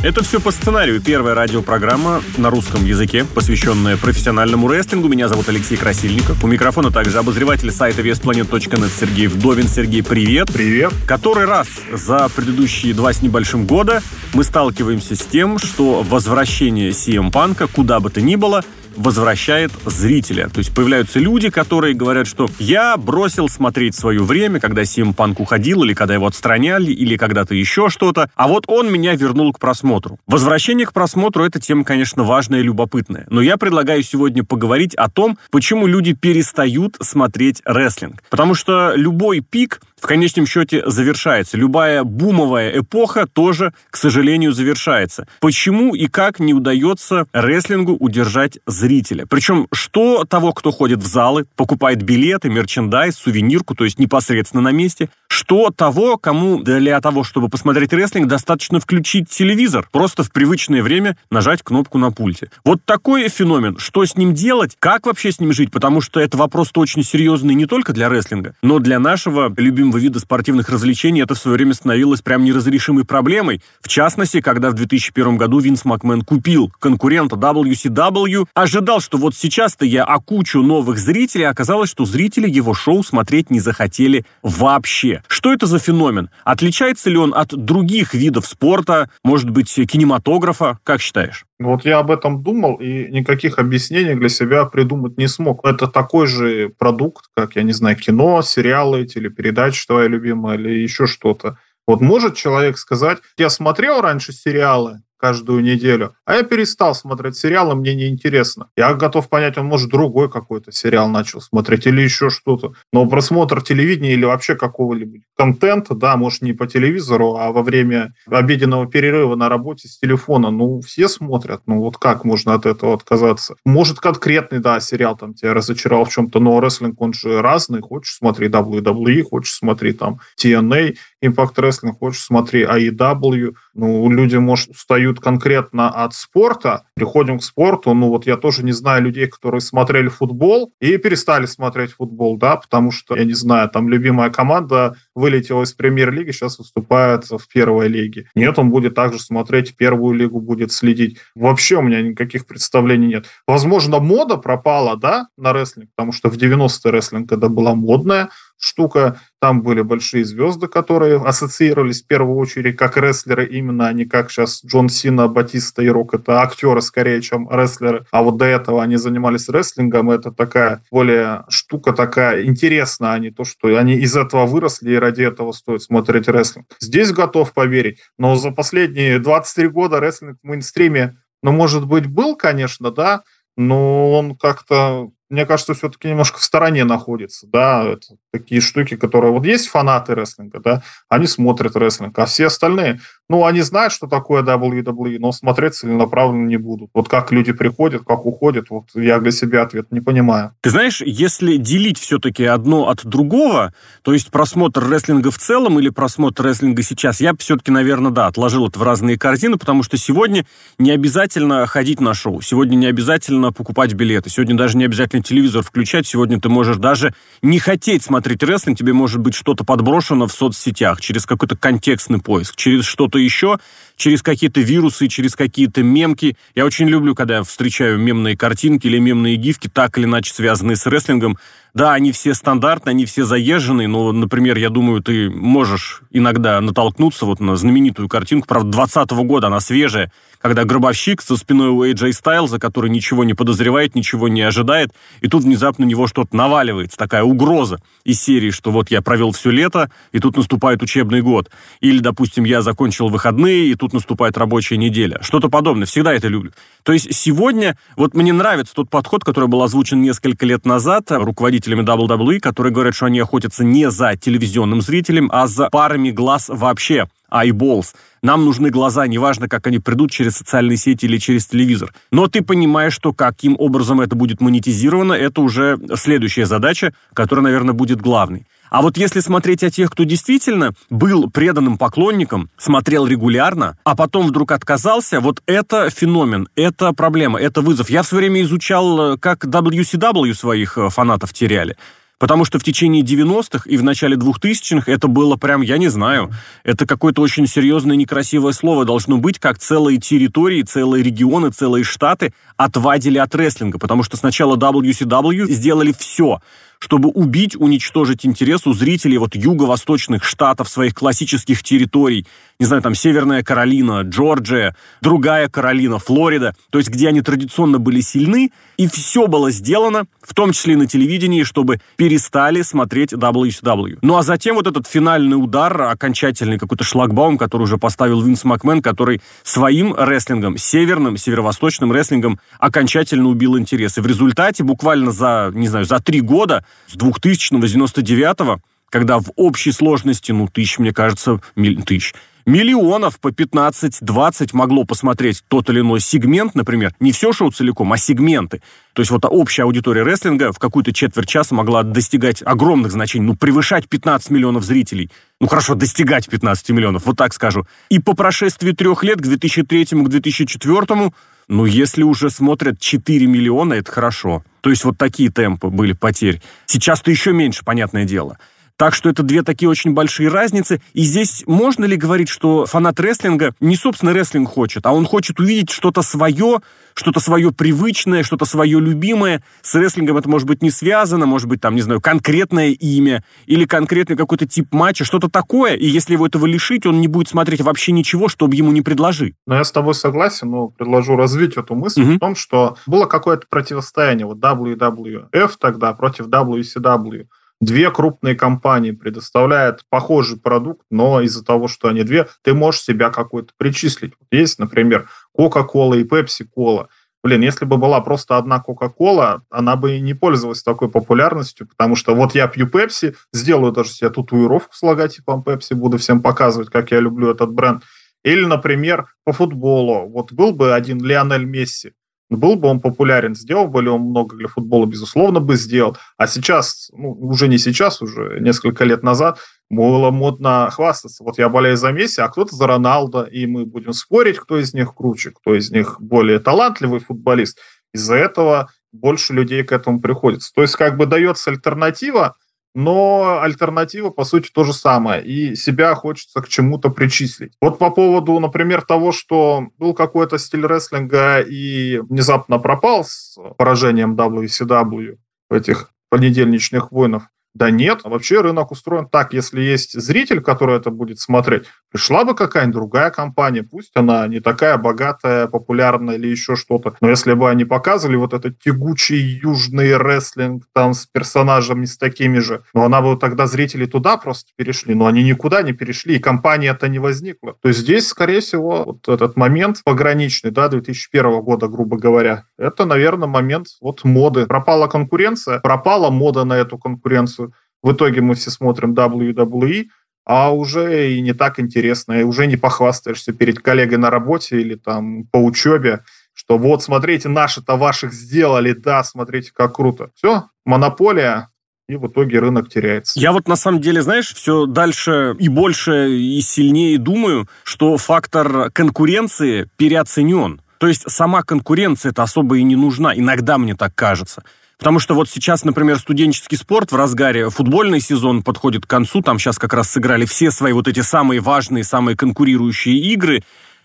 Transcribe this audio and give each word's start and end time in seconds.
Это 0.00 0.22
все 0.22 0.38
по 0.38 0.52
сценарию. 0.52 1.00
Первая 1.00 1.34
радиопрограмма 1.34 2.22
на 2.36 2.50
русском 2.50 2.84
языке, 2.84 3.26
посвященная 3.34 3.96
профессиональному 3.96 4.70
рестлингу. 4.70 5.08
Меня 5.08 5.26
зовут 5.26 5.48
Алексей 5.48 5.76
Красильников. 5.76 6.44
У 6.44 6.46
микрофона 6.46 6.92
также 6.92 7.18
обозреватель 7.18 7.72
сайта 7.72 8.00
веспланет.нет 8.00 8.92
Сергей 8.96 9.26
Вдовин. 9.26 9.66
Сергей, 9.66 10.04
привет. 10.04 10.52
Привет. 10.52 10.92
Который 11.04 11.46
раз 11.46 11.66
за 11.92 12.28
предыдущие 12.28 12.94
два 12.94 13.12
с 13.12 13.22
небольшим 13.22 13.66
года 13.66 14.00
мы 14.34 14.44
сталкиваемся 14.44 15.16
с 15.16 15.22
тем, 15.22 15.58
что 15.58 16.04
возвращение 16.08 16.90
CM 16.90 17.32
Панка, 17.32 17.66
куда 17.66 17.98
бы 17.98 18.08
то 18.10 18.20
ни 18.20 18.36
было, 18.36 18.62
возвращает 18.98 19.70
зрителя. 19.86 20.48
То 20.48 20.58
есть 20.58 20.74
появляются 20.74 21.18
люди, 21.18 21.48
которые 21.50 21.94
говорят, 21.94 22.26
что 22.26 22.48
я 22.58 22.96
бросил 22.96 23.48
смотреть 23.48 23.94
свое 23.94 24.22
время, 24.22 24.60
когда 24.60 24.84
Сим 24.84 25.14
Панк 25.14 25.40
уходил, 25.40 25.84
или 25.84 25.94
когда 25.94 26.14
его 26.14 26.26
отстраняли, 26.26 26.92
или 26.92 27.16
когда-то 27.16 27.54
еще 27.54 27.88
что-то, 27.88 28.30
а 28.34 28.48
вот 28.48 28.64
он 28.66 28.92
меня 28.92 29.14
вернул 29.14 29.52
к 29.52 29.58
просмотру. 29.58 30.18
Возвращение 30.26 30.86
к 30.86 30.92
просмотру— 30.92 31.44
это 31.46 31.60
тема, 31.60 31.84
конечно, 31.84 32.24
важная 32.24 32.60
и 32.60 32.62
любопытная. 32.62 33.26
Но 33.30 33.40
я 33.40 33.56
предлагаю 33.56 34.02
сегодня 34.02 34.44
поговорить 34.44 34.94
о 34.94 35.08
том, 35.08 35.38
почему 35.50 35.86
люди 35.86 36.12
перестают 36.12 36.96
смотреть 37.00 37.62
рестлинг. 37.64 38.22
Потому 38.30 38.54
что 38.54 38.92
любой 38.94 39.40
пик 39.40 39.80
в 40.00 40.06
конечном 40.06 40.46
счете 40.46 40.82
завершается. 40.86 41.56
Любая 41.56 42.04
бумовая 42.04 42.78
эпоха 42.78 43.26
тоже, 43.26 43.72
к 43.90 43.96
сожалению, 43.96 44.52
завершается. 44.52 45.26
Почему 45.40 45.94
и 45.94 46.06
как 46.06 46.40
не 46.40 46.54
удается 46.54 47.26
рестлингу 47.32 47.94
удержать 47.94 48.58
зрителя? 48.66 49.26
Причем, 49.28 49.66
что 49.72 50.24
того, 50.24 50.52
кто 50.52 50.70
ходит 50.70 51.02
в 51.02 51.06
залы, 51.06 51.46
покупает 51.56 52.02
билеты, 52.02 52.48
мерчендайз, 52.48 53.16
сувенирку, 53.16 53.74
то 53.74 53.84
есть 53.84 53.98
непосредственно 53.98 54.62
на 54.62 54.72
месте, 54.72 55.10
что 55.28 55.70
того, 55.70 56.16
кому 56.16 56.62
для 56.62 57.00
того, 57.00 57.24
чтобы 57.24 57.48
посмотреть 57.48 57.92
рестлинг, 57.92 58.28
достаточно 58.28 58.80
включить 58.80 59.28
телевизор, 59.28 59.88
просто 59.90 60.22
в 60.22 60.32
привычное 60.32 60.82
время 60.82 61.16
нажать 61.30 61.62
кнопку 61.62 61.98
на 61.98 62.10
пульте. 62.12 62.50
Вот 62.64 62.84
такой 62.84 63.28
феномен. 63.28 63.78
Что 63.78 64.04
с 64.04 64.16
ним 64.16 64.34
делать? 64.34 64.76
Как 64.78 65.06
вообще 65.06 65.32
с 65.32 65.40
ним 65.40 65.52
жить? 65.52 65.70
Потому 65.70 66.00
что 66.00 66.20
это 66.20 66.36
вопрос-то 66.36 66.80
очень 66.80 67.02
серьезный 67.02 67.54
не 67.54 67.66
только 67.66 67.92
для 67.92 68.08
рестлинга, 68.08 68.54
но 68.62 68.78
для 68.78 68.98
нашего 68.98 69.52
любимого 69.56 69.87
вида 69.96 70.18
спортивных 70.18 70.68
развлечений 70.68 71.22
это 71.22 71.34
в 71.34 71.38
свое 71.38 71.56
время 71.56 71.74
становилось 71.74 72.20
прям 72.20 72.44
неразрешимой 72.44 73.04
проблемой. 73.04 73.62
В 73.80 73.88
частности, 73.88 74.40
когда 74.40 74.70
в 74.70 74.74
2001 74.74 75.36
году 75.36 75.58
Винс 75.58 75.84
Макмен 75.84 76.22
купил 76.22 76.70
конкурента 76.78 77.36
WCW, 77.36 78.46
ожидал, 78.54 79.00
что 79.00 79.18
вот 79.18 79.34
сейчас-то 79.34 79.84
я 79.84 80.04
окучу 80.04 80.62
новых 80.62 80.98
зрителей, 80.98 81.44
а 81.44 81.50
оказалось, 81.50 81.90
что 81.90 82.04
зрители 82.04 82.48
его 82.48 82.74
шоу 82.74 83.02
смотреть 83.02 83.50
не 83.50 83.60
захотели 83.60 84.24
вообще. 84.42 85.22
Что 85.28 85.52
это 85.52 85.66
за 85.66 85.78
феномен? 85.78 86.30
Отличается 86.44 87.10
ли 87.10 87.16
он 87.16 87.34
от 87.34 87.48
других 87.48 88.14
видов 88.14 88.46
спорта, 88.46 89.10
может 89.24 89.50
быть, 89.50 89.74
кинематографа? 89.74 90.78
Как 90.84 91.00
считаешь? 91.00 91.47
Вот 91.60 91.84
я 91.84 91.98
об 91.98 92.10
этом 92.10 92.42
думал 92.42 92.76
и 92.76 93.10
никаких 93.10 93.58
объяснений 93.58 94.14
для 94.14 94.28
себя 94.28 94.64
придумать 94.64 95.18
не 95.18 95.26
смог. 95.26 95.66
Это 95.66 95.88
такой 95.88 96.28
же 96.28 96.68
продукт, 96.78 97.26
как, 97.36 97.56
я 97.56 97.62
не 97.62 97.72
знаю, 97.72 97.96
кино, 97.96 98.42
сериалы, 98.42 99.06
телепередачи, 99.06 99.86
твоя 99.86 100.06
любимая, 100.06 100.56
или 100.56 100.70
еще 100.70 101.06
что-то. 101.06 101.58
Вот 101.86 102.00
может 102.00 102.36
человек 102.36 102.78
сказать, 102.78 103.18
я 103.38 103.50
смотрел 103.50 104.00
раньше 104.00 104.32
сериалы, 104.32 105.02
каждую 105.18 105.62
неделю. 105.62 106.14
А 106.24 106.36
я 106.36 106.42
перестал 106.42 106.94
смотреть 106.94 107.36
сериалы, 107.36 107.74
мне 107.74 107.94
неинтересно. 107.94 108.70
Я 108.76 108.94
готов 108.94 109.28
понять, 109.28 109.58
он 109.58 109.66
может 109.66 109.90
другой 109.90 110.30
какой-то 110.30 110.72
сериал 110.72 111.08
начал 111.08 111.40
смотреть 111.40 111.86
или 111.86 112.00
еще 112.00 112.30
что-то. 112.30 112.72
Но 112.92 113.06
просмотр 113.06 113.62
телевидения 113.62 114.12
или 114.12 114.24
вообще 114.24 114.54
какого-либо 114.54 115.18
контента, 115.36 115.94
да, 115.94 116.16
может 116.16 116.42
не 116.42 116.52
по 116.52 116.66
телевизору, 116.66 117.36
а 117.36 117.52
во 117.52 117.62
время 117.62 118.12
обеденного 118.26 118.86
перерыва 118.86 119.36
на 119.36 119.48
работе 119.48 119.88
с 119.88 119.98
телефона, 119.98 120.50
ну, 120.50 120.80
все 120.80 121.08
смотрят. 121.08 121.62
Ну, 121.66 121.78
вот 121.78 121.96
как 121.96 122.24
можно 122.24 122.54
от 122.54 122.66
этого 122.66 122.94
отказаться? 122.94 123.54
Может, 123.64 124.00
конкретный, 124.00 124.58
да, 124.58 124.80
сериал 124.80 125.16
там 125.16 125.34
тебя 125.34 125.54
разочаровал 125.54 126.04
в 126.04 126.10
чем-то, 126.10 126.40
но 126.40 126.60
рестлинг, 126.60 127.00
он 127.00 127.12
же 127.12 127.40
разный. 127.40 127.80
Хочешь 127.80 128.16
смотри 128.16 128.48
WWE, 128.48 129.22
хочешь 129.22 129.54
смотри 129.54 129.92
там 129.92 130.20
TNA, 130.42 130.96
Impact 131.24 131.54
Wrestling, 131.56 131.92
хочешь 131.98 132.22
смотри 132.22 132.64
AEW. 132.64 133.54
Ну, 133.74 134.10
люди, 134.10 134.36
может, 134.36 134.70
устают 134.70 135.07
устают 135.08 135.20
конкретно 135.20 135.88
от 135.90 136.14
спорта, 136.14 136.84
приходим 136.94 137.38
к 137.38 137.42
спорту, 137.42 137.94
ну 137.94 138.08
вот 138.08 138.26
я 138.26 138.36
тоже 138.36 138.64
не 138.64 138.72
знаю 138.72 139.02
людей, 139.02 139.26
которые 139.26 139.60
смотрели 139.60 140.08
футбол 140.08 140.72
и 140.80 140.96
перестали 140.98 141.46
смотреть 141.46 141.92
футбол, 141.92 142.36
да, 142.36 142.56
потому 142.56 142.90
что, 142.90 143.16
я 143.16 143.24
не 143.24 143.34
знаю, 143.34 143.68
там 143.68 143.88
любимая 143.88 144.30
команда 144.30 144.96
вылетела 145.14 145.62
из 145.62 145.72
премьер-лиги, 145.72 146.32
сейчас 146.32 146.58
выступает 146.58 147.24
в 147.24 147.48
первой 147.52 147.88
лиге. 147.88 148.26
Нет, 148.34 148.58
он 148.58 148.70
будет 148.70 148.94
также 148.94 149.18
смотреть 149.18 149.76
первую 149.76 150.14
лигу, 150.14 150.40
будет 150.40 150.72
следить. 150.72 151.18
Вообще 151.34 151.76
у 151.76 151.82
меня 151.82 152.02
никаких 152.02 152.46
представлений 152.46 153.08
нет. 153.08 153.26
Возможно, 153.46 154.00
мода 154.00 154.36
пропала, 154.36 154.96
да, 154.96 155.28
на 155.36 155.52
рестлинг, 155.52 155.90
потому 155.96 156.12
что 156.12 156.30
в 156.30 156.36
90-е 156.36 156.90
рестлинг 156.90 157.32
это 157.32 157.48
была 157.48 157.74
модная 157.74 158.28
штука. 158.58 159.20
Там 159.40 159.62
были 159.62 159.82
большие 159.82 160.24
звезды, 160.24 160.66
которые 160.66 161.16
ассоциировались 161.16 162.02
в 162.02 162.06
первую 162.06 162.36
очередь 162.36 162.76
как 162.76 162.96
рестлеры, 162.96 163.46
именно, 163.46 163.86
а 163.86 163.92
не 163.92 164.04
как 164.04 164.30
сейчас 164.30 164.64
Джон 164.64 164.88
Сина, 164.88 165.28
Батиста 165.28 165.82
и 165.82 165.88
Рок. 165.88 166.14
Это 166.14 166.42
актеры 166.42 166.82
скорее, 166.82 167.22
чем 167.22 167.48
рестлеры. 167.50 168.04
А 168.10 168.22
вот 168.22 168.36
до 168.36 168.44
этого 168.44 168.82
они 168.82 168.96
занимались 168.96 169.48
рестлингом. 169.48 170.10
Это 170.10 170.32
такая 170.32 170.82
более 170.90 171.44
штука 171.48 171.92
такая 171.92 172.44
интересная, 172.44 173.12
а 173.12 173.18
не 173.18 173.30
то, 173.30 173.44
что 173.44 173.76
они 173.76 173.94
из 173.94 174.16
этого 174.16 174.46
выросли 174.46 174.92
и 174.92 174.96
ради 174.96 175.22
этого 175.22 175.52
стоит 175.52 175.82
смотреть 175.82 176.28
рестлинг. 176.28 176.66
Здесь 176.80 177.12
готов 177.12 177.52
поверить. 177.52 178.00
Но 178.18 178.34
за 178.36 178.50
последние 178.50 179.18
23 179.20 179.68
года 179.68 180.00
рестлинг 180.00 180.38
в 180.42 180.46
мейнстриме, 180.46 181.16
ну, 181.42 181.52
может 181.52 181.86
быть, 181.86 182.06
был, 182.06 182.34
конечно, 182.34 182.90
да, 182.90 183.22
но 183.56 184.12
он 184.12 184.36
как-то 184.36 185.10
мне 185.30 185.46
кажется, 185.46 185.74
все-таки 185.74 186.08
немножко 186.08 186.38
в 186.38 186.42
стороне 186.42 186.84
находится, 186.84 187.46
да, 187.46 187.84
это 187.84 188.16
такие 188.32 188.60
штуки, 188.60 188.96
которые 188.96 189.32
вот 189.32 189.44
есть 189.44 189.68
фанаты 189.68 190.14
рестлинга, 190.14 190.60
да, 190.60 190.82
они 191.08 191.26
смотрят 191.26 191.76
рестлинг, 191.76 192.18
а 192.18 192.26
все 192.26 192.46
остальные, 192.46 193.00
ну, 193.28 193.44
они 193.44 193.60
знают, 193.60 193.92
что 193.92 194.06
такое 194.06 194.42
WWE, 194.42 195.18
но 195.18 195.32
смотреть 195.32 195.74
целенаправленно 195.74 196.46
не 196.46 196.56
будут. 196.56 196.90
Вот 196.94 197.08
как 197.08 197.30
люди 197.30 197.52
приходят, 197.52 198.02
как 198.06 198.24
уходят, 198.24 198.70
вот 198.70 198.86
я 198.94 199.18
для 199.18 199.30
себя 199.30 199.62
ответ 199.62 199.92
не 199.92 200.00
понимаю. 200.00 200.52
Ты 200.62 200.70
знаешь, 200.70 201.02
если 201.04 201.56
делить 201.56 201.98
все-таки 201.98 202.44
одно 202.44 202.88
от 202.88 203.04
другого, 203.04 203.74
то 204.02 204.12
есть 204.12 204.30
просмотр 204.30 204.88
рестлинга 204.88 205.30
в 205.30 205.38
целом 205.38 205.78
или 205.78 205.90
просмотр 205.90 206.46
рестлинга 206.46 206.82
сейчас, 206.82 207.20
я 207.20 207.34
все-таки, 207.38 207.70
наверное, 207.70 208.10
да, 208.10 208.28
отложил 208.28 208.66
это 208.66 208.78
в 208.78 208.82
разные 208.82 209.18
корзины, 209.18 209.58
потому 209.58 209.82
что 209.82 209.98
сегодня 209.98 210.46
не 210.78 210.90
обязательно 210.90 211.66
ходить 211.66 212.00
на 212.00 212.14
шоу, 212.14 212.40
сегодня 212.40 212.76
не 212.76 212.86
обязательно 212.86 213.52
покупать 213.52 213.92
билеты, 213.92 214.30
сегодня 214.30 214.56
даже 214.56 214.78
не 214.78 214.84
обязательно 214.86 215.22
телевизор 215.22 215.62
включать. 215.62 216.06
Сегодня 216.06 216.40
ты 216.40 216.48
можешь 216.48 216.76
даже 216.76 217.14
не 217.42 217.58
хотеть 217.58 218.02
смотреть 218.02 218.42
рестлинг, 218.42 218.78
тебе 218.78 218.92
может 218.92 219.20
быть 219.20 219.34
что-то 219.34 219.64
подброшено 219.64 220.26
в 220.26 220.32
соцсетях, 220.32 221.00
через 221.00 221.26
какой-то 221.26 221.56
контекстный 221.56 222.20
поиск, 222.20 222.56
через 222.56 222.84
что-то 222.84 223.17
еще, 223.18 223.58
через 223.96 224.22
какие-то 224.22 224.60
вирусы, 224.60 225.08
через 225.08 225.36
какие-то 225.36 225.82
мемки. 225.82 226.36
Я 226.54 226.64
очень 226.64 226.88
люблю, 226.88 227.14
когда 227.14 227.36
я 227.36 227.42
встречаю 227.42 227.98
мемные 227.98 228.36
картинки 228.36 228.86
или 228.86 228.98
мемные 228.98 229.36
гифки, 229.36 229.68
так 229.68 229.98
или 229.98 230.04
иначе 230.04 230.32
связанные 230.32 230.76
с 230.76 230.86
рестлингом. 230.86 231.38
Да, 231.74 231.92
они 231.92 232.12
все 232.12 232.34
стандартные, 232.34 232.92
они 232.92 233.04
все 233.04 233.24
заезженные, 233.24 233.88
но, 233.88 234.12
например, 234.12 234.56
я 234.58 234.70
думаю, 234.70 235.02
ты 235.02 235.30
можешь 235.30 236.02
иногда 236.10 236.60
натолкнуться 236.60 237.26
вот 237.26 237.40
на 237.40 237.56
знаменитую 237.56 238.08
картинку, 238.08 238.48
правда, 238.48 238.70
20 238.70 239.10
года, 239.10 239.48
она 239.48 239.60
свежая, 239.60 240.10
когда 240.40 240.64
гробовщик 240.64 241.20
со 241.20 241.36
спиной 241.36 241.68
у 241.68 241.84
AJ 241.84 242.12
Стайлза, 242.12 242.58
который 242.58 242.90
ничего 242.90 243.24
не 243.24 243.34
подозревает, 243.34 243.94
ничего 243.94 244.28
не 244.28 244.42
ожидает, 244.42 244.92
и 245.20 245.28
тут 245.28 245.44
внезапно 245.44 245.84
на 245.84 245.88
него 245.88 246.06
что-то 246.06 246.34
наваливается, 246.36 246.96
такая 246.96 247.22
угроза 247.22 247.80
из 248.04 248.20
серии, 248.20 248.50
что 248.50 248.70
вот 248.70 248.90
я 248.90 249.02
провел 249.02 249.32
все 249.32 249.50
лето, 249.50 249.90
и 250.12 250.18
тут 250.18 250.36
наступает 250.36 250.82
учебный 250.82 251.20
год. 251.20 251.50
Или, 251.80 251.98
допустим, 251.98 252.44
я 252.44 252.62
закончил 252.62 253.08
выходные, 253.08 253.66
и 253.66 253.74
тут 253.74 253.92
наступает 253.92 254.38
рабочая 254.38 254.76
неделя. 254.76 255.18
Что-то 255.22 255.48
подобное. 255.48 255.86
Всегда 255.86 256.14
это 256.14 256.28
люблю. 256.28 256.52
То 256.82 256.92
есть 256.92 257.14
сегодня, 257.14 257.76
вот 257.96 258.14
мне 258.14 258.32
нравится 258.32 258.74
тот 258.74 258.90
подход, 258.90 259.24
который 259.24 259.48
был 259.48 259.62
озвучен 259.62 260.00
несколько 260.00 260.46
лет 260.46 260.64
назад 260.64 261.10
руководителями 261.58 261.82
WWE, 261.82 262.40
которые 262.40 262.72
говорят, 262.72 262.94
что 262.94 263.06
они 263.06 263.20
охотятся 263.20 263.64
не 263.64 263.90
за 263.90 264.16
телевизионным 264.16 264.80
зрителем, 264.80 265.28
а 265.32 265.46
за 265.46 265.68
парами 265.70 266.10
глаз 266.10 266.48
вообще 266.48 267.08
eyeballs. 267.30 267.94
Нам 268.22 268.44
нужны 268.44 268.70
глаза, 268.70 269.06
неважно, 269.06 269.48
как 269.48 269.66
они 269.66 269.78
придут 269.78 270.10
через 270.10 270.36
социальные 270.36 270.76
сети 270.76 271.06
или 271.06 271.18
через 271.18 271.46
телевизор. 271.46 271.92
Но 272.10 272.26
ты 272.26 272.42
понимаешь, 272.42 272.94
что 272.94 273.12
каким 273.12 273.56
образом 273.58 274.00
это 274.00 274.16
будет 274.16 274.40
монетизировано, 274.40 275.12
это 275.12 275.40
уже 275.40 275.78
следующая 275.94 276.46
задача, 276.46 276.92
которая, 277.14 277.44
наверное, 277.44 277.74
будет 277.74 278.00
главной. 278.00 278.46
А 278.70 278.82
вот 278.82 278.96
если 278.96 279.20
смотреть 279.20 279.62
о 279.64 279.70
тех, 279.70 279.90
кто 279.90 280.04
действительно 280.04 280.72
был 280.90 281.30
преданным 281.30 281.78
поклонником, 281.78 282.50
смотрел 282.56 283.06
регулярно, 283.06 283.76
а 283.84 283.96
потом 283.96 284.26
вдруг 284.26 284.52
отказался, 284.52 285.20
вот 285.20 285.42
это 285.46 285.90
феномен, 285.90 286.48
это 286.54 286.92
проблема, 286.92 287.40
это 287.40 287.60
вызов. 287.60 287.90
Я 287.90 288.02
в 288.02 288.06
свое 288.06 288.28
время 288.28 288.42
изучал, 288.42 289.16
как 289.18 289.44
WCW 289.44 290.34
своих 290.34 290.76
э, 290.76 290.88
фанатов 290.90 291.32
теряли. 291.32 291.76
Потому 292.18 292.44
что 292.44 292.58
в 292.58 292.64
течение 292.64 293.02
90-х 293.04 293.70
и 293.70 293.76
в 293.76 293.84
начале 293.84 294.16
2000-х 294.16 294.90
это 294.90 295.06
было 295.06 295.36
прям, 295.36 295.62
я 295.62 295.78
не 295.78 295.86
знаю, 295.86 296.32
это 296.64 296.84
какое-то 296.84 297.22
очень 297.22 297.46
серьезное 297.46 297.94
некрасивое 297.94 298.52
слово 298.52 298.84
должно 298.84 299.18
быть, 299.18 299.38
как 299.38 299.58
целые 299.58 299.98
территории, 299.98 300.62
целые 300.62 301.04
регионы, 301.04 301.50
целые 301.50 301.84
штаты 301.84 302.34
отвадили 302.56 303.18
от 303.18 303.32
рестлинга. 303.36 303.78
Потому 303.78 304.02
что 304.02 304.16
сначала 304.16 304.56
WCW 304.56 305.46
сделали 305.46 305.94
все– 305.96 306.40
чтобы 306.78 307.08
убить, 307.08 307.56
уничтожить 307.56 308.24
интерес 308.24 308.66
у 308.66 308.72
зрителей 308.72 309.18
вот 309.18 309.34
юго-восточных 309.34 310.24
штатов, 310.24 310.68
своих 310.68 310.94
классических 310.94 311.62
территорий, 311.62 312.26
не 312.58 312.66
знаю, 312.66 312.82
там 312.82 312.94
Северная 312.94 313.42
Каролина, 313.42 314.02
Джорджия, 314.02 314.74
другая 315.00 315.48
Каролина, 315.48 315.98
Флорида, 315.98 316.54
то 316.70 316.78
есть 316.78 316.90
где 316.90 317.08
они 317.08 317.20
традиционно 317.20 317.78
были 317.78 318.00
сильны, 318.00 318.50
и 318.76 318.88
все 318.88 319.26
было 319.26 319.50
сделано, 319.50 320.06
в 320.22 320.34
том 320.34 320.52
числе 320.52 320.74
и 320.74 320.76
на 320.76 320.86
телевидении, 320.86 321.42
чтобы 321.44 321.80
перестали 321.96 322.62
смотреть 322.62 323.12
WCW. 323.12 323.98
Ну 324.02 324.16
а 324.16 324.22
затем 324.22 324.56
вот 324.56 324.66
этот 324.66 324.86
финальный 324.86 325.36
удар, 325.36 325.80
окончательный 325.82 326.58
какой-то 326.58 326.84
шлагбаум, 326.84 327.38
который 327.38 327.62
уже 327.62 327.78
поставил 327.78 328.20
Винс 328.22 328.44
Макмен, 328.44 328.82
который 328.82 329.20
своим 329.42 329.94
рестлингом, 329.96 330.56
северным, 330.56 331.16
северо-восточным 331.16 331.92
рестлингом 331.92 332.40
окончательно 332.58 333.28
убил 333.28 333.56
интерес. 333.58 333.98
И 333.98 334.00
в 334.00 334.06
результате 334.06 334.64
буквально 334.64 335.12
за, 335.12 335.50
не 335.54 335.68
знаю, 335.68 335.84
за 335.84 336.00
три 336.00 336.20
года 336.20 336.64
с 336.86 336.94
2000 336.94 337.54
99 337.60 338.60
когда 338.90 339.18
в 339.18 339.30
общей 339.36 339.72
сложности, 339.72 340.32
ну, 340.32 340.48
тысяч, 340.48 340.78
мне 340.78 340.92
кажется, 340.92 341.40
миль, 341.56 341.82
тысяч, 341.82 342.14
миллионов 342.48 343.20
по 343.20 343.28
15-20 343.28 344.50
могло 344.54 344.84
посмотреть 344.84 345.44
тот 345.48 345.68
или 345.68 345.80
иной 345.80 346.00
сегмент, 346.00 346.54
например, 346.54 346.94
не 346.98 347.12
все 347.12 347.32
шоу 347.32 347.52
целиком, 347.52 347.92
а 347.92 347.98
сегменты. 347.98 348.62
То 348.94 349.02
есть 349.02 349.10
вот 349.10 349.24
общая 349.26 349.64
аудитория 349.64 350.02
рестлинга 350.02 350.52
в 350.52 350.58
какую-то 350.58 350.92
четверть 350.92 351.28
часа 351.28 351.54
могла 351.54 351.82
достигать 351.82 352.42
огромных 352.44 352.92
значений, 352.92 353.26
ну, 353.26 353.36
превышать 353.36 353.88
15 353.88 354.30
миллионов 354.30 354.64
зрителей. 354.64 355.10
Ну, 355.40 355.46
хорошо, 355.46 355.74
достигать 355.74 356.28
15 356.28 356.70
миллионов, 356.70 357.04
вот 357.04 357.18
так 357.18 357.34
скажу. 357.34 357.66
И 357.90 357.98
по 357.98 358.14
прошествии 358.14 358.72
трех 358.72 359.04
лет, 359.04 359.18
к 359.18 359.22
2003 359.22 359.84
к 359.84 360.08
2004 360.08 361.12
ну, 361.48 361.64
если 361.64 362.02
уже 362.02 362.28
смотрят 362.28 362.78
4 362.78 363.26
миллиона, 363.26 363.74
это 363.74 363.90
хорошо. 363.90 364.44
То 364.60 364.70
есть 364.70 364.84
вот 364.84 364.98
такие 364.98 365.30
темпы 365.30 365.68
были 365.68 365.92
потерь. 365.92 366.42
Сейчас-то 366.66 367.10
еще 367.10 367.32
меньше, 367.32 367.64
понятное 367.64 368.04
дело. 368.04 368.38
Так 368.78 368.94
что 368.94 369.10
это 369.10 369.24
две 369.24 369.42
такие 369.42 369.68
очень 369.68 369.92
большие 369.92 370.28
разницы. 370.28 370.80
И 370.92 371.02
здесь 371.02 371.42
можно 371.48 371.84
ли 371.84 371.96
говорить, 371.96 372.28
что 372.28 372.64
фанат 372.64 373.00
рестлинга 373.00 373.52
не, 373.58 373.74
собственно, 373.74 374.12
рестлинг 374.12 374.48
хочет, 374.48 374.86
а 374.86 374.92
он 374.92 375.04
хочет 375.04 375.40
увидеть 375.40 375.70
что-то 375.70 376.02
свое, 376.02 376.60
что-то 376.94 377.18
свое 377.18 377.50
привычное, 377.50 378.22
что-то 378.22 378.44
свое 378.44 378.78
любимое. 378.78 379.42
С 379.62 379.74
рестлингом 379.74 380.16
это 380.16 380.28
может 380.28 380.46
быть 380.46 380.62
не 380.62 380.70
связано, 380.70 381.26
может 381.26 381.48
быть, 381.48 381.60
там, 381.60 381.74
не 381.74 381.80
знаю, 381.80 382.00
конкретное 382.00 382.68
имя 382.68 383.24
или 383.46 383.64
конкретный 383.64 384.16
какой-то 384.16 384.46
тип 384.46 384.72
матча, 384.72 385.04
что-то 385.04 385.28
такое. 385.28 385.74
И 385.74 385.86
если 385.86 386.12
его 386.12 386.28
этого 386.28 386.46
лишить, 386.46 386.86
он 386.86 387.00
не 387.00 387.08
будет 387.08 387.26
смотреть 387.26 387.62
вообще 387.62 387.90
ничего, 387.90 388.28
чтобы 388.28 388.54
ему 388.54 388.70
не 388.70 388.82
предложи. 388.82 389.34
Но 389.48 389.56
я 389.56 389.64
с 389.64 389.72
тобой 389.72 389.94
согласен, 389.94 390.52
но 390.52 390.68
предложу 390.68 391.16
развить 391.16 391.56
эту 391.56 391.74
мысль 391.74 392.02
угу. 392.02 392.12
в 392.12 392.18
том, 392.20 392.36
что 392.36 392.76
было 392.86 393.06
какое-то 393.06 393.46
противостояние. 393.50 394.26
Вот 394.26 394.38
WWF 394.38 395.50
тогда 395.58 395.92
против 395.94 396.28
WCW 396.28 397.26
две 397.60 397.90
крупные 397.90 398.34
компании 398.34 398.92
предоставляют 398.92 399.84
похожий 399.88 400.38
продукт, 400.38 400.82
но 400.90 401.20
из-за 401.20 401.44
того, 401.44 401.68
что 401.68 401.88
они 401.88 402.02
две, 402.02 402.28
ты 402.42 402.54
можешь 402.54 402.82
себя 402.82 403.10
какой-то 403.10 403.52
причислить. 403.56 404.14
Вот 404.18 404.28
есть, 404.30 404.58
например, 404.58 405.08
Coca-Cola 405.36 405.98
и 405.98 406.04
Pepsi-Cola. 406.04 406.86
Блин, 407.24 407.42
если 407.42 407.64
бы 407.64 407.78
была 407.78 408.00
просто 408.00 408.36
одна 408.36 408.62
Coca-Cola, 408.66 409.40
она 409.50 409.74
бы 409.74 409.96
и 409.96 410.00
не 410.00 410.14
пользовалась 410.14 410.62
такой 410.62 410.88
популярностью, 410.88 411.66
потому 411.66 411.96
что 411.96 412.14
вот 412.14 412.34
я 412.34 412.46
пью 412.46 412.68
Pepsi, 412.68 413.16
сделаю 413.32 413.72
даже 413.72 413.90
себе 413.90 414.10
татуировку 414.10 414.74
с 414.74 414.82
логотипом 414.82 415.42
Pepsi, 415.44 415.74
буду 415.74 415.98
всем 415.98 416.22
показывать, 416.22 416.70
как 416.70 416.92
я 416.92 417.00
люблю 417.00 417.30
этот 417.30 417.52
бренд. 417.52 417.82
Или, 418.24 418.44
например, 418.44 419.14
по 419.24 419.32
футболу. 419.32 420.08
Вот 420.08 420.32
был 420.32 420.52
бы 420.52 420.74
один 420.74 421.02
Лионель 421.04 421.44
Месси, 421.44 421.92
был 422.36 422.56
бы 422.56 422.68
он 422.68 422.80
популярен, 422.80 423.34
сделал 423.34 423.68
бы 423.68 423.82
ли 423.82 423.88
он 423.88 424.02
много 424.02 424.36
для 424.36 424.48
футбола, 424.48 424.86
безусловно, 424.86 425.40
бы 425.40 425.56
сделал. 425.56 425.96
А 426.16 426.26
сейчас, 426.26 426.90
ну, 426.92 427.12
уже 427.12 427.48
не 427.48 427.58
сейчас, 427.58 428.02
уже 428.02 428.38
несколько 428.40 428.84
лет 428.84 429.02
назад, 429.02 429.38
было 429.70 430.10
модно 430.10 430.70
хвастаться. 430.70 431.24
Вот 431.24 431.38
я 431.38 431.48
болею 431.48 431.76
за 431.76 431.92
Месси, 431.92 432.20
а 432.20 432.28
кто-то 432.28 432.54
за 432.54 432.66
Роналдо, 432.66 433.22
и 433.22 433.46
мы 433.46 433.66
будем 433.66 433.92
спорить, 433.92 434.38
кто 434.38 434.58
из 434.58 434.74
них 434.74 434.94
круче, 434.94 435.30
кто 435.30 435.54
из 435.54 435.70
них 435.70 436.00
более 436.00 436.38
талантливый 436.38 437.00
футболист. 437.00 437.58
Из-за 437.92 438.14
этого 438.16 438.70
больше 438.92 439.32
людей 439.32 439.62
к 439.64 439.72
этому 439.72 440.00
приходится. 440.00 440.52
То 440.54 440.62
есть 440.62 440.76
как 440.76 440.96
бы 440.96 441.06
дается 441.06 441.50
альтернатива, 441.50 442.36
но 442.74 443.40
альтернатива, 443.42 444.10
по 444.10 444.24
сути, 444.24 444.50
то 444.52 444.64
же 444.64 444.72
самое, 444.72 445.24
и 445.24 445.54
себя 445.54 445.94
хочется 445.94 446.40
к 446.40 446.48
чему-то 446.48 446.90
причислить. 446.90 447.54
Вот 447.60 447.78
по 447.78 447.90
поводу, 447.90 448.38
например, 448.38 448.82
того, 448.82 449.12
что 449.12 449.68
был 449.78 449.94
какой-то 449.94 450.38
стиль 450.38 450.66
рестлинга 450.66 451.40
и 451.40 451.98
внезапно 451.98 452.58
пропал 452.58 453.04
с 453.04 453.36
поражением 453.56 454.14
WCW 454.14 455.16
в 455.50 455.54
этих 455.54 455.90
понедельничных 456.10 456.92
войнах, 456.92 457.28
да 457.54 457.70
нет, 457.70 458.02
вообще 458.04 458.40
рынок 458.40 458.70
устроен 458.70 459.08
так, 459.08 459.32
если 459.32 459.60
есть 459.60 459.98
зритель, 459.98 460.40
который 460.40 460.76
это 460.76 460.90
будет 460.90 461.18
смотреть, 461.18 461.64
пришла 461.90 462.24
бы 462.24 462.34
какая-нибудь 462.34 462.74
другая 462.74 463.10
компания, 463.10 463.62
пусть 463.62 463.92
она 463.94 464.26
не 464.26 464.40
такая 464.40 464.76
богатая, 464.76 465.46
популярная 465.46 466.16
или 466.16 466.28
еще 466.28 466.56
что-то, 466.56 466.94
но 467.00 467.08
если 467.08 467.32
бы 467.34 467.50
они 467.50 467.64
показывали 467.64 468.16
вот 468.16 468.34
этот 468.34 468.58
тягучий 468.58 469.40
южный 469.42 469.96
рестлинг 469.96 470.64
там 470.72 470.94
с 470.94 471.06
персонажами 471.06 471.84
с 471.84 471.96
такими 471.96 472.38
же, 472.38 472.62
ну 472.74 472.84
она 472.84 473.00
бы 473.00 473.16
тогда 473.16 473.46
зрители 473.46 473.86
туда 473.86 474.16
просто 474.16 474.50
перешли, 474.56 474.94
но 474.94 475.06
они 475.06 475.22
никуда 475.22 475.62
не 475.62 475.72
перешли, 475.72 476.16
и 476.16 476.20
компания 476.20 476.68
это 476.68 476.88
не 476.88 476.98
возникла. 476.98 477.56
То 477.60 477.68
есть 477.68 477.80
здесь, 477.80 478.08
скорее 478.08 478.40
всего, 478.40 478.84
вот 478.84 479.08
этот 479.08 479.36
момент 479.36 479.82
пограничный, 479.84 480.50
да, 480.50 480.68
2001 480.68 481.40
года, 481.40 481.68
грубо 481.68 481.96
говоря, 481.96 482.44
это, 482.58 482.84
наверное, 482.84 483.28
момент 483.28 483.68
вот 483.80 484.04
моды. 484.04 484.46
Пропала 484.46 484.86
конкуренция, 484.86 485.60
пропала 485.60 486.10
мода 486.10 486.44
на 486.44 486.54
эту 486.54 486.78
конкуренцию, 486.78 487.52
в 487.82 487.92
итоге 487.92 488.20
мы 488.20 488.34
все 488.34 488.50
смотрим 488.50 488.92
WWE, 488.92 489.86
а 490.28 490.52
уже 490.52 491.14
и 491.14 491.22
не 491.22 491.32
так 491.32 491.58
интересно, 491.58 492.20
и 492.20 492.22
уже 492.22 492.46
не 492.46 492.56
похвастаешься 492.56 493.32
перед 493.32 493.60
коллегой 493.60 493.96
на 493.96 494.10
работе 494.10 494.60
или 494.60 494.74
там 494.74 495.24
по 495.24 495.38
учебе, 495.38 496.00
что 496.34 496.58
вот, 496.58 496.82
смотрите, 496.82 497.30
наши-то 497.30 497.76
ваших 497.76 498.12
сделали, 498.12 498.74
да, 498.74 499.02
смотрите, 499.02 499.52
как 499.54 499.76
круто. 499.76 500.10
Все, 500.14 500.44
монополия, 500.66 501.48
и 501.88 501.96
в 501.96 502.06
итоге 502.06 502.40
рынок 502.40 502.68
теряется. 502.68 503.18
Я 503.18 503.32
вот 503.32 503.48
на 503.48 503.56
самом 503.56 503.80
деле, 503.80 504.02
знаешь, 504.02 504.34
все 504.34 504.66
дальше 504.66 505.34
и 505.38 505.48
больше 505.48 506.10
и 506.10 506.42
сильнее 506.42 506.98
думаю, 506.98 507.48
что 507.62 507.96
фактор 507.96 508.70
конкуренции 508.70 509.70
переоценен. 509.78 510.60
То 510.78 510.88
есть 510.88 511.10
сама 511.10 511.42
конкуренция 511.42 512.10
это 512.10 512.22
особо 512.22 512.58
и 512.58 512.62
не 512.64 512.76
нужна. 512.76 513.16
Иногда 513.16 513.56
мне 513.56 513.74
так 513.74 513.94
кажется. 513.94 514.44
Потому 514.78 515.00
что 515.00 515.14
вот 515.14 515.28
сейчас, 515.28 515.64
например, 515.64 515.98
студенческий 515.98 516.56
спорт 516.56 516.92
в 516.92 516.96
разгаре, 516.96 517.50
футбольный 517.50 518.00
сезон 518.00 518.44
подходит 518.44 518.86
к 518.86 518.88
концу, 518.88 519.22
там 519.22 519.38
сейчас 519.38 519.58
как 519.58 519.74
раз 519.74 519.90
сыграли 519.90 520.24
все 520.24 520.52
свои 520.52 520.72
вот 520.72 520.86
эти 520.86 521.00
самые 521.00 521.40
важные, 521.40 521.82
самые 521.82 522.16
конкурирующие 522.16 522.96
игры, 522.96 523.42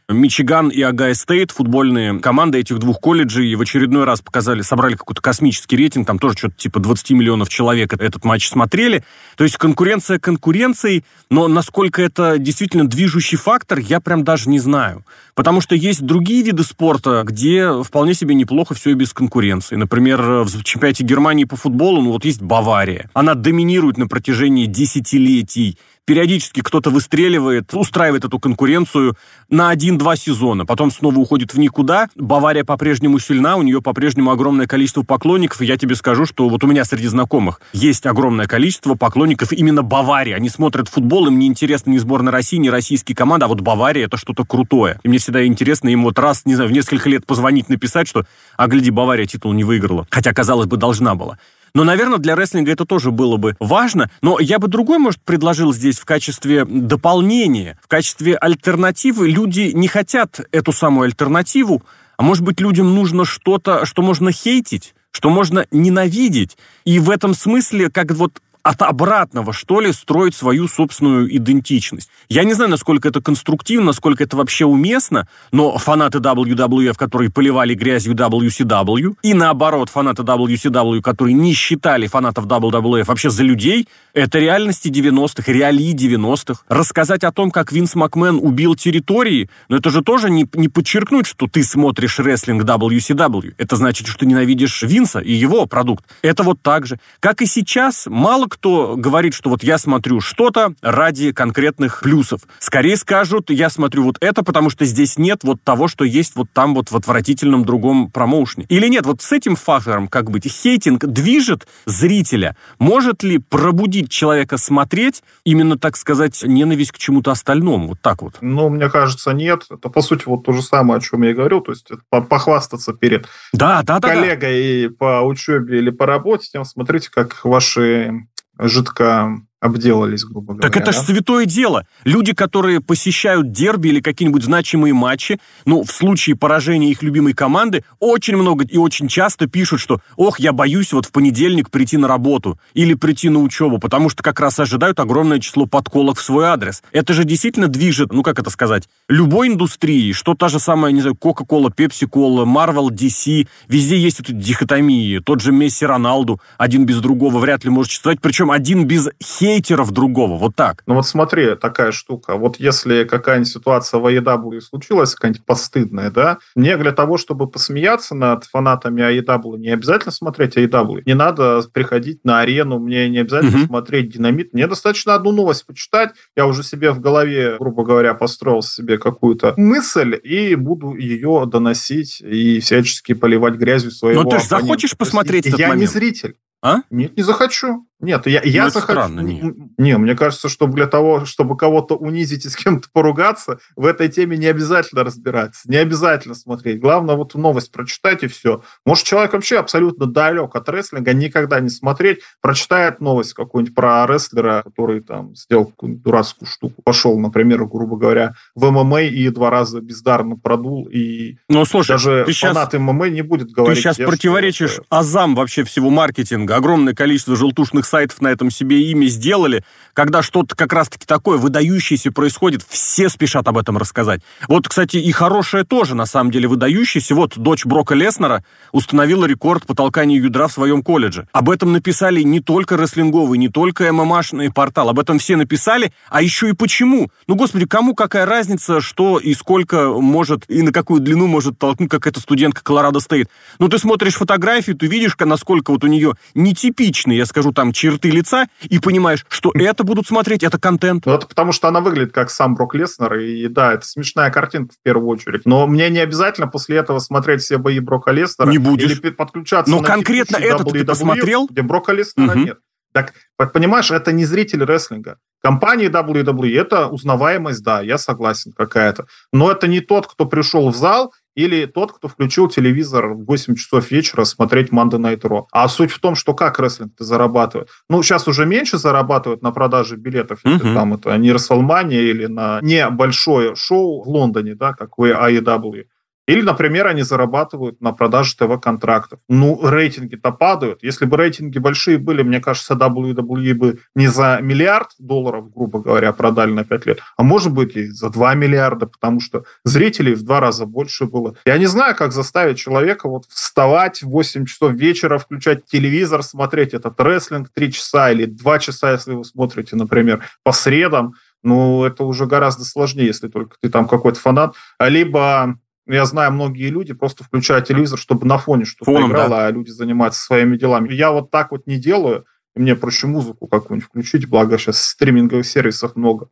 Мичиган 0.09 0.67
и 0.67 0.81
Агай 0.81 1.15
Стейт, 1.15 1.51
футбольные 1.51 2.19
команды 2.19 2.59
этих 2.59 2.79
двух 2.79 2.99
колледжей, 2.99 3.55
в 3.55 3.61
очередной 3.61 4.03
раз 4.03 4.21
показали, 4.21 4.61
собрали 4.61 4.95
какой-то 4.95 5.21
космический 5.21 5.77
рейтинг, 5.77 6.05
там 6.05 6.19
тоже 6.19 6.37
что-то 6.37 6.55
типа 6.55 6.79
20 6.79 7.11
миллионов 7.11 7.47
человек 7.47 7.93
этот 7.93 8.25
матч 8.25 8.49
смотрели. 8.49 9.05
То 9.37 9.45
есть 9.45 9.57
конкуренция 9.57 10.19
конкуренцией, 10.19 11.05
но 11.29 11.47
насколько 11.47 12.01
это 12.01 12.37
действительно 12.37 12.85
движущий 12.85 13.37
фактор, 13.37 13.79
я 13.79 14.01
прям 14.01 14.25
даже 14.25 14.49
не 14.49 14.59
знаю. 14.59 15.05
Потому 15.35 15.61
что 15.61 15.73
есть 15.73 16.01
другие 16.01 16.43
виды 16.43 16.63
спорта, 16.63 17.23
где 17.25 17.81
вполне 17.81 18.13
себе 18.13 18.35
неплохо 18.35 18.73
все 18.73 18.91
и 18.91 18.95
без 18.95 19.13
конкуренции. 19.13 19.75
Например, 19.77 20.43
в 20.43 20.63
чемпионате 20.63 21.03
Германии 21.03 21.45
по 21.45 21.55
футболу, 21.55 22.01
ну 22.01 22.11
вот 22.11 22.25
есть 22.25 22.41
Бавария. 22.41 23.09
Она 23.13 23.35
доминирует 23.35 23.97
на 23.97 24.07
протяжении 24.07 24.65
десятилетий 24.65 25.77
периодически 26.05 26.61
кто-то 26.61 26.89
выстреливает, 26.89 27.73
устраивает 27.73 28.25
эту 28.25 28.39
конкуренцию 28.39 29.15
на 29.49 29.69
один-два 29.69 30.15
сезона, 30.15 30.65
потом 30.65 30.91
снова 30.91 31.17
уходит 31.17 31.53
в 31.53 31.59
никуда. 31.59 32.09
Бавария 32.15 32.63
по-прежнему 32.63 33.19
сильна, 33.19 33.55
у 33.55 33.61
нее 33.61 33.81
по-прежнему 33.81 34.31
огромное 34.31 34.67
количество 34.67 35.03
поклонников, 35.03 35.61
и 35.61 35.65
я 35.65 35.77
тебе 35.77 35.95
скажу, 35.95 36.25
что 36.25 36.49
вот 36.49 36.63
у 36.63 36.67
меня 36.67 36.85
среди 36.85 37.07
знакомых 37.07 37.61
есть 37.73 38.05
огромное 38.05 38.47
количество 38.47 38.95
поклонников 38.95 39.53
именно 39.53 39.83
Баварии. 39.83 40.33
Они 40.33 40.49
смотрят 40.49 40.89
футбол, 40.89 41.27
им 41.27 41.39
не 41.39 41.47
интересна 41.47 41.91
ни 41.91 41.97
сборная 41.97 42.33
России, 42.33 42.57
ни 42.57 42.67
российские 42.69 43.15
команды, 43.15 43.45
а 43.45 43.47
вот 43.47 43.61
Бавария 43.61 44.05
это 44.05 44.17
что-то 44.17 44.45
крутое. 44.45 44.99
И 45.03 45.09
мне 45.09 45.19
всегда 45.19 45.45
интересно 45.45 45.89
им 45.89 46.03
вот 46.03 46.19
раз, 46.19 46.45
не 46.45 46.55
знаю, 46.55 46.69
в 46.69 46.73
несколько 46.73 47.09
лет 47.09 47.25
позвонить, 47.25 47.69
написать, 47.69 48.07
что, 48.07 48.25
а 48.57 48.67
гляди, 48.67 48.91
Бавария 48.91 49.25
титул 49.25 49.53
не 49.53 49.63
выиграла. 49.63 50.07
Хотя, 50.09 50.33
казалось 50.33 50.67
бы, 50.67 50.77
должна 50.77 51.15
была. 51.15 51.37
Но, 51.75 51.83
наверное, 51.83 52.19
для 52.19 52.35
рестлинга 52.35 52.71
это 52.71 52.85
тоже 52.85 53.11
было 53.11 53.37
бы 53.37 53.55
важно. 53.59 54.09
Но 54.21 54.39
я 54.39 54.59
бы 54.59 54.67
другой, 54.67 54.99
может, 54.99 55.21
предложил 55.21 55.73
здесь 55.73 55.99
в 55.99 56.05
качестве 56.05 56.65
дополнения, 56.65 57.79
в 57.81 57.87
качестве 57.87 58.35
альтернативы. 58.35 59.27
Люди 59.29 59.71
не 59.73 59.87
хотят 59.87 60.39
эту 60.51 60.71
самую 60.71 61.05
альтернативу, 61.05 61.81
а 62.15 62.23
может 62.23 62.43
быть, 62.43 62.61
людям 62.61 62.93
нужно 62.93 63.25
что-то, 63.25 63.85
что 63.85 64.03
можно 64.03 64.31
хейтить, 64.31 64.93
что 65.11 65.31
можно 65.31 65.65
ненавидеть. 65.71 66.57
И 66.85 66.99
в 66.99 67.09
этом 67.09 67.33
смысле, 67.33 67.89
как 67.89 68.11
вот 68.11 68.39
от 68.63 68.81
обратного, 68.81 69.51
что 69.51 69.81
ли, 69.81 69.91
строить 69.91 70.35
свою 70.35 70.69
собственную 70.69 71.35
идентичность. 71.35 72.09
Я 72.29 72.45
не 72.45 72.53
знаю, 72.53 72.71
насколько 72.71 73.09
это 73.09 73.21
конструктивно, 73.21 73.87
насколько 73.87 74.23
это 74.23 74.37
вообще 74.37 74.65
уместно, 74.65 75.27
но 75.51 75.77
фанаты 75.77 76.19
WWF, 76.19 76.95
которые 76.95 77.29
поливали 77.29 77.73
грязью 77.73 78.15
WCW, 78.15 79.15
и 79.21 79.33
наоборот, 79.33 79.89
фанаты 79.89 80.23
WCW, 80.23 81.01
которые 81.01 81.33
не 81.33 81.53
считали 81.53 82.07
фанатов 82.07 82.45
WWF 82.45 83.03
вообще 83.03 83.29
за 83.29 83.43
людей, 83.43 83.87
это 84.13 84.39
реальности 84.39 84.87
90-х, 84.87 85.51
реалии 85.51 85.93
90-х. 85.93 86.63
Рассказать 86.69 87.23
о 87.25 87.33
том, 87.33 87.51
как 87.51 87.73
Винс 87.73 87.95
Макмен 87.95 88.39
убил 88.41 88.75
территории, 88.75 89.49
но 89.67 89.77
это 89.77 89.89
же 89.89 90.01
тоже 90.03 90.29
не, 90.29 90.47
не 90.53 90.69
подчеркнуть, 90.69 91.27
что 91.27 91.47
ты 91.47 91.63
смотришь 91.63 92.19
рестлинг 92.19 92.63
WCW. 92.63 93.55
Это 93.57 93.75
значит, 93.75 94.07
что 94.07 94.19
ты 94.19 94.25
ненавидишь 94.25 94.83
Винса 94.83 95.19
и 95.19 95.33
его 95.33 95.65
продукт. 95.65 96.05
Это 96.21 96.43
вот 96.43 96.61
так 96.61 96.85
же. 96.85 96.97
Как 97.19 97.41
и 97.41 97.45
сейчас, 97.45 98.05
мало 98.07 98.47
кто 98.53 98.95
говорит, 98.95 99.33
что 99.33 99.49
вот 99.49 99.63
я 99.63 99.79
смотрю 99.79 100.21
что-то 100.21 100.75
ради 100.83 101.31
конкретных 101.31 102.01
плюсов. 102.01 102.41
Скорее 102.59 102.97
скажут, 102.97 103.49
я 103.49 103.71
смотрю 103.71 104.03
вот 104.03 104.17
это, 104.21 104.43
потому 104.43 104.69
что 104.69 104.85
здесь 104.85 105.17
нет 105.17 105.39
вот 105.43 105.63
того, 105.63 105.87
что 105.87 106.05
есть 106.05 106.35
вот 106.35 106.49
там 106.53 106.75
вот 106.75 106.91
в 106.91 106.95
отвратительном 106.95 107.65
другом 107.65 108.11
промоушне. 108.11 108.67
Или 108.69 108.87
нет, 108.89 109.07
вот 109.07 109.23
с 109.23 109.31
этим 109.31 109.55
фактором 109.55 110.07
как 110.07 110.29
быть? 110.29 110.45
Хейтинг 110.45 111.03
движет 111.03 111.67
зрителя. 111.87 112.55
Может 112.77 113.23
ли 113.23 113.39
пробудить 113.39 114.11
человека 114.11 114.57
смотреть 114.57 115.23
именно, 115.43 115.79
так 115.79 115.97
сказать, 115.97 116.43
ненависть 116.43 116.91
к 116.91 116.99
чему-то 116.99 117.31
остальному? 117.31 117.87
Вот 117.87 118.01
так 118.01 118.21
вот. 118.21 118.35
Ну, 118.41 118.69
мне 118.69 118.87
кажется, 118.87 119.31
нет. 119.31 119.63
Это, 119.71 119.89
по 119.89 120.01
сути, 120.01 120.25
вот 120.27 120.45
то 120.45 120.53
же 120.53 120.61
самое, 120.61 120.99
о 120.99 121.01
чем 121.01 121.23
я 121.23 121.31
и 121.31 121.33
говорил. 121.33 121.61
То 121.61 121.71
есть 121.71 121.89
похвастаться 122.09 122.93
перед 122.93 123.25
да, 123.51 123.81
да, 123.81 123.99
да, 123.99 124.09
коллегой 124.09 124.89
да. 124.89 124.95
по 124.99 125.21
учебе 125.21 125.79
или 125.79 125.89
по 125.89 126.05
работе, 126.05 126.49
тем 126.51 126.65
смотрите, 126.65 127.09
как 127.09 127.43
ваши 127.43 128.27
жидко 128.59 129.37
обделались, 129.63 130.25
грубо 130.25 130.53
говоря. 130.53 130.61
Так 130.61 130.75
это 130.75 130.87
да? 130.87 130.91
же 130.91 130.99
святое 130.99 131.45
дело. 131.45 131.87
Люди, 132.03 132.33
которые 132.33 132.81
посещают 132.81 133.51
дерби 133.51 133.87
или 133.87 134.01
какие-нибудь 134.01 134.43
значимые 134.43 134.93
матчи, 134.93 135.39
ну, 135.65 135.83
в 135.83 135.91
случае 135.91 136.35
поражения 136.35 136.91
их 136.91 137.01
любимой 137.01 137.33
команды, 137.33 137.85
очень 137.99 138.35
много 138.35 138.65
и 138.65 138.77
очень 138.77 139.07
часто 139.07 139.47
пишут, 139.47 139.79
что 139.79 140.01
«Ох, 140.17 140.39
я 140.39 140.51
боюсь 140.51 140.91
вот 140.91 141.05
в 141.05 141.11
понедельник 141.11 141.69
прийти 141.69 141.95
на 141.95 142.09
работу 142.09 142.59
или 142.73 142.93
прийти 142.93 143.29
на 143.29 143.39
учебу», 143.39 143.79
потому 143.79 144.09
что 144.09 144.21
как 144.21 144.41
раз 144.41 144.59
ожидают 144.59 144.99
огромное 144.99 145.39
число 145.39 145.65
подколок 145.65 146.17
в 146.17 146.21
свой 146.21 146.45
адрес. 146.45 146.83
Это 146.91 147.13
же 147.13 147.23
действительно 147.23 147.69
движет, 147.69 148.11
ну, 148.11 148.21
как 148.21 148.39
это 148.39 148.49
сказать, 148.49 148.89
любой 149.07 149.47
индустрии, 149.47 150.11
что 150.11 150.35
та 150.35 150.49
же 150.49 150.59
самая, 150.59 150.91
не 150.91 150.99
знаю, 150.99 151.15
Coca-Cola, 151.15 151.73
Pepsi-Cola, 151.73 152.43
Marvel, 152.45 152.89
DC, 152.89 153.47
везде 153.69 153.97
есть 153.97 154.19
эти 154.19 154.33
дихотомии. 154.33 155.19
Тот 155.19 155.39
же 155.39 155.53
Месси, 155.53 155.85
Роналду, 155.85 156.41
один 156.57 156.85
без 156.85 156.99
другого 156.99 157.39
вряд 157.39 157.63
ли 157.63 157.69
может 157.69 157.91
существовать, 157.91 158.19
причем 158.19 158.51
один 158.51 158.85
без 158.85 159.07
хей 159.23 159.52
хейтеров 159.53 159.91
другого, 159.91 160.37
вот 160.37 160.55
так. 160.55 160.83
Ну 160.85 160.95
вот 160.95 161.07
смотри, 161.07 161.55
такая 161.55 161.91
штука. 161.91 162.35
Вот 162.35 162.57
если 162.59 163.03
какая-нибудь 163.03 163.49
ситуация 163.49 163.99
в 163.99 164.05
AEW 164.05 164.61
случилась, 164.61 165.15
какая-нибудь 165.15 165.45
постыдная, 165.45 166.11
да, 166.11 166.37
мне 166.55 166.77
для 166.77 166.91
того, 166.91 167.17
чтобы 167.17 167.47
посмеяться 167.47 168.15
над 168.15 168.45
фанатами 168.45 169.01
AEW, 169.01 169.57
не 169.57 169.69
обязательно 169.69 170.11
смотреть 170.11 170.57
AEW. 170.57 171.03
Не 171.05 171.13
надо 171.13 171.61
приходить 171.71 172.23
на 172.23 172.39
арену, 172.39 172.79
мне 172.79 173.09
не 173.09 173.19
обязательно 173.19 173.57
mm-hmm. 173.57 173.67
смотреть 173.67 174.09
динамит. 174.13 174.53
Мне 174.53 174.67
достаточно 174.67 175.15
одну 175.15 175.31
новость 175.31 175.65
почитать. 175.65 176.11
Я 176.35 176.47
уже 176.47 176.63
себе 176.63 176.91
в 176.91 176.99
голове, 176.99 177.57
грубо 177.59 177.83
говоря, 177.83 178.13
построил 178.13 178.61
себе 178.61 178.97
какую-то 178.97 179.53
мысль 179.57 180.19
и 180.23 180.55
буду 180.55 180.95
ее 180.95 181.43
доносить 181.45 182.21
и 182.21 182.59
всячески 182.59 183.13
поливать 183.13 183.55
грязью 183.55 183.91
своего 183.91 184.23
Но 184.23 184.29
ты 184.29 184.39
же 184.39 184.47
захочешь 184.47 184.97
посмотреть 184.97 185.47
этот 185.47 185.59
я 185.59 185.69
момент? 185.69 185.81
не 185.81 185.87
зритель. 185.87 186.35
А? 186.63 186.77
Нет, 186.89 187.17
не 187.17 187.23
захочу. 187.23 187.85
Нет, 187.99 188.25
я, 188.25 188.41
я 188.43 188.65
ну, 188.65 188.69
захочу. 188.69 188.99
Странно, 188.99 189.19
нет. 189.19 189.55
Не, 189.77 189.97
мне 189.97 190.15
кажется, 190.15 190.47
что 190.47 190.67
для 190.67 190.87
того, 190.87 191.25
чтобы 191.25 191.57
кого-то 191.57 191.95
унизить 191.95 192.45
и 192.45 192.49
с 192.49 192.55
кем-то 192.55 192.87
поругаться, 192.91 193.59
в 193.75 193.85
этой 193.85 194.07
теме 194.07 194.37
не 194.37 194.47
обязательно 194.47 195.03
разбираться, 195.03 195.69
не 195.69 195.75
обязательно 195.75 196.35
смотреть. 196.35 196.79
Главное, 196.79 197.15
вот 197.15 197.35
новость 197.35 197.71
прочитать 197.71 198.23
и 198.23 198.27
все. 198.27 198.61
Может, 198.85 199.05
человек 199.05 199.33
вообще 199.33 199.57
абсолютно 199.57 200.05
далек 200.05 200.55
от 200.55 200.69
рестлинга, 200.69 201.13
никогда 201.13 201.59
не 201.59 201.69
смотреть, 201.69 202.19
прочитает 202.41 203.01
новость 203.01 203.33
какую-нибудь 203.33 203.75
про 203.75 204.05
рестлера, 204.05 204.63
который 204.63 205.01
там 205.01 205.35
сделал 205.35 205.65
какую-нибудь 205.65 206.03
дурацкую 206.03 206.47
штуку, 206.47 206.81
пошел, 206.81 207.19
например, 207.19 207.65
грубо 207.65 207.97
говоря, 207.97 208.35
в 208.55 208.69
ММА 208.69 209.03
и 209.03 209.29
два 209.29 209.49
раза 209.49 209.81
бездарно 209.81 210.37
продул, 210.37 210.87
и 210.87 211.37
ну, 211.49 211.65
слушай, 211.65 211.91
даже 211.91 212.25
фанат 212.25 212.71
сейчас, 212.71 212.81
ММА 212.81 213.09
не 213.09 213.21
будет 213.21 213.51
говорить... 213.51 213.77
Ты 213.77 213.81
сейчас 213.81 213.97
противоречишь 213.97 214.71
что... 214.71 214.83
азам 214.89 215.35
вообще 215.35 215.63
всего 215.63 215.89
маркетинга. 215.89 216.52
Огромное 216.53 216.93
количество 216.93 217.35
желтушных 217.35 217.85
сайтов 217.85 218.21
на 218.21 218.27
этом 218.27 218.51
себе 218.51 218.91
имя 218.91 219.07
сделали. 219.07 219.63
Когда 219.93 220.21
что-то 220.21 220.55
как 220.55 220.73
раз-таки 220.73 221.05
такое 221.05 221.37
выдающееся 221.37 222.11
происходит, 222.11 222.63
все 222.67 223.09
спешат 223.09 223.47
об 223.47 223.57
этом 223.57 223.77
рассказать. 223.77 224.21
Вот, 224.47 224.67
кстати, 224.67 224.97
и 224.97 225.11
хорошее 225.11 225.63
тоже, 225.63 225.95
на 225.95 226.05
самом 226.05 226.31
деле, 226.31 226.47
выдающееся. 226.47 227.15
Вот 227.15 227.37
дочь 227.37 227.65
Брока 227.65 227.95
Леснера 227.95 228.43
установила 228.71 229.25
рекорд 229.25 229.65
по 229.65 229.75
толканию 229.75 230.23
ядра 230.23 230.47
в 230.47 230.53
своем 230.53 230.83
колледже. 230.83 231.27
Об 231.31 231.49
этом 231.49 231.73
написали 231.73 232.21
не 232.21 232.39
только 232.39 232.77
рестлинговый, 232.77 233.37
не 233.37 233.49
только 233.49 233.91
ММАшный 233.91 234.51
портал. 234.51 234.89
Об 234.89 234.99
этом 234.99 235.19
все 235.19 235.35
написали, 235.35 235.91
а 236.09 236.21
еще 236.21 236.49
и 236.49 236.53
почему. 236.53 237.09
Ну, 237.27 237.35
господи, 237.35 237.65
кому 237.65 237.95
какая 237.95 238.25
разница, 238.25 238.81
что 238.81 239.19
и 239.19 239.33
сколько 239.33 239.89
может, 239.89 240.49
и 240.49 240.61
на 240.61 240.71
какую 240.71 241.01
длину 241.01 241.27
может 241.27 241.57
толкнуть 241.57 241.89
какая-то 241.89 242.19
студентка 242.19 242.63
Колорадо 242.63 242.99
Стейт. 242.99 243.29
Ну, 243.59 243.69
ты 243.69 243.77
смотришь 243.77 244.15
фотографию, 244.15 244.75
ты 244.75 244.87
видишь, 244.87 245.15
насколько 245.19 245.71
вот 245.71 245.83
у 245.83 245.87
нее 245.87 246.13
нетипичные, 246.43 247.17
я 247.17 247.25
скажу, 247.25 247.51
там, 247.51 247.71
черты 247.71 248.09
лица, 248.09 248.47
и 248.61 248.79
понимаешь, 248.79 249.25
что 249.29 249.51
это 249.55 249.83
будут 249.83 250.07
смотреть, 250.07 250.43
это 250.43 250.59
контент. 250.59 251.05
Ну, 251.05 251.13
это 251.13 251.27
потому 251.27 251.51
что 251.51 251.67
она 251.67 251.81
выглядит 251.81 252.13
как 252.13 252.29
сам 252.29 252.55
Брок 252.55 252.75
Леснер, 252.75 253.15
и 253.15 253.47
да, 253.47 253.73
это 253.73 253.85
смешная 253.85 254.29
картинка 254.31 254.73
в 254.73 254.83
первую 254.83 255.07
очередь. 255.07 255.45
Но 255.45 255.65
мне 255.67 255.89
не 255.89 255.99
обязательно 255.99 256.47
после 256.47 256.77
этого 256.77 256.99
смотреть 256.99 257.41
все 257.41 257.57
бои 257.57 257.79
Брока 257.79 258.11
Леснера. 258.11 258.49
Не 258.49 258.57
будешь. 258.57 258.91
Или 258.91 259.09
подключаться 259.09 259.71
Но 259.71 259.81
конкретно 259.81 260.37
этот 260.37 260.71
ты 260.71 260.85
посмотрел? 260.85 261.47
Где 261.49 261.61
Брока 261.61 261.93
Леснера 261.93 262.31
угу. 262.31 262.39
нет. 262.39 262.59
Так, 262.93 263.13
понимаешь, 263.51 263.89
это 263.89 264.11
не 264.11 264.23
зритель 264.23 264.63
рестлинга. 264.63 265.17
Компании 265.41 265.89
WWE 265.89 266.61
это 266.61 266.87
узнаваемость, 266.87 267.63
да, 267.63 267.81
я 267.81 267.97
согласен 267.97 268.53
какая-то. 268.53 269.07
Но 269.33 269.51
это 269.51 269.67
не 269.67 269.81
тот, 269.81 270.07
кто 270.07 270.25
пришел 270.25 270.69
в 270.69 270.75
зал 270.75 271.11
или 271.35 271.65
тот, 271.65 271.91
кто 271.91 272.07
включил 272.07 272.47
телевизор 272.47 273.13
в 273.13 273.25
8 273.25 273.55
часов 273.55 273.91
вечера 273.91 274.23
смотреть 274.23 274.69
Monday 274.69 274.99
Night 274.99 275.21
Raw. 275.21 275.45
А 275.51 275.67
суть 275.67 275.91
в 275.91 275.99
том, 275.99 276.15
что 276.15 276.33
как 276.33 276.59
рестлинг-то 276.59 277.03
зарабатывает. 277.03 277.69
Ну, 277.89 278.01
сейчас 278.03 278.27
уже 278.27 278.45
меньше 278.45 278.77
зарабатывают 278.77 279.41
на 279.41 279.51
продаже 279.51 279.95
билетов, 279.95 280.39
если 280.43 280.71
uh-huh. 280.71 280.73
там 280.73 280.93
это 280.93 281.17
не 281.17 281.31
Расселмания 281.31 282.01
или 282.01 282.25
на 282.25 282.59
небольшое 282.61 283.55
шоу 283.55 284.03
в 284.03 284.07
Лондоне, 284.07 284.55
да, 284.55 284.73
как 284.73 284.97
в 284.97 285.01
AEW. 285.03 285.85
Или, 286.27 286.41
например, 286.41 286.87
они 286.87 287.01
зарабатывают 287.01 287.81
на 287.81 287.91
продаже 287.91 288.35
ТВ-контрактов. 288.37 289.19
Ну, 289.27 289.59
рейтинги-то 289.61 290.31
падают. 290.31 290.81
Если 290.81 291.05
бы 291.05 291.17
рейтинги 291.17 291.57
большие 291.59 291.97
были, 291.97 292.23
мне 292.23 292.39
кажется, 292.39 292.75
WWE 292.75 293.53
бы 293.53 293.79
не 293.93 294.07
за 294.07 294.39
миллиард 294.41 294.91
долларов, 294.99 295.53
грубо 295.53 295.79
говоря, 295.79 296.13
продали 296.13 296.51
на 296.51 296.63
5 296.63 296.85
лет, 296.85 296.99
а 297.17 297.23
может 297.23 297.51
быть 297.51 297.75
и 297.75 297.87
за 297.87 298.09
2 298.09 298.35
миллиарда, 298.35 298.87
потому 298.87 299.19
что 299.19 299.43
зрителей 299.65 300.13
в 300.13 300.23
два 300.23 300.39
раза 300.39 300.65
больше 300.65 301.05
было. 301.05 301.35
Я 301.45 301.57
не 301.57 301.65
знаю, 301.65 301.95
как 301.95 302.13
заставить 302.13 302.57
человека 302.57 303.09
вот 303.09 303.25
вставать 303.27 304.01
в 304.01 304.09
8 304.09 304.45
часов 304.45 304.73
вечера, 304.73 305.17
включать 305.17 305.65
телевизор, 305.65 306.23
смотреть 306.23 306.73
этот 306.73 306.99
рестлинг 306.99 307.49
3 307.53 307.71
часа 307.73 308.11
или 308.11 308.25
2 308.25 308.59
часа, 308.59 308.93
если 308.93 309.13
вы 309.13 309.25
смотрите, 309.25 309.75
например, 309.75 310.23
по 310.43 310.53
средам. 310.53 311.15
Ну, 311.43 311.83
это 311.83 312.05
уже 312.05 312.25
гораздо 312.25 312.63
сложнее, 312.63 313.07
если 313.07 313.27
только 313.27 313.57
ты 313.61 313.69
там 313.69 313.85
какой-то 313.85 314.17
фанат. 314.17 314.55
Либо 314.79 315.57
я 315.87 316.05
знаю, 316.05 316.31
многие 316.31 316.69
люди 316.69 316.93
просто 316.93 317.23
включают 317.23 317.67
телевизор, 317.67 317.99
чтобы 317.99 318.25
на 318.25 318.37
фоне 318.37 318.65
что-то 318.65 318.91
Фоном, 318.91 319.11
играло, 319.11 319.29
да. 319.29 319.47
а 319.47 319.51
люди 319.51 319.69
занимаются 319.69 320.21
своими 320.21 320.57
делами. 320.57 320.93
Я 320.93 321.11
вот 321.11 321.31
так 321.31 321.51
вот 321.51 321.67
не 321.67 321.77
делаю. 321.77 322.25
Мне 322.55 322.75
проще 322.75 323.07
музыку 323.07 323.47
какую-нибудь 323.47 323.87
включить, 323.87 324.29
благо 324.29 324.57
сейчас 324.57 324.81
стриминговых 324.81 325.45
сервисов 325.45 325.95
много. 325.95 326.29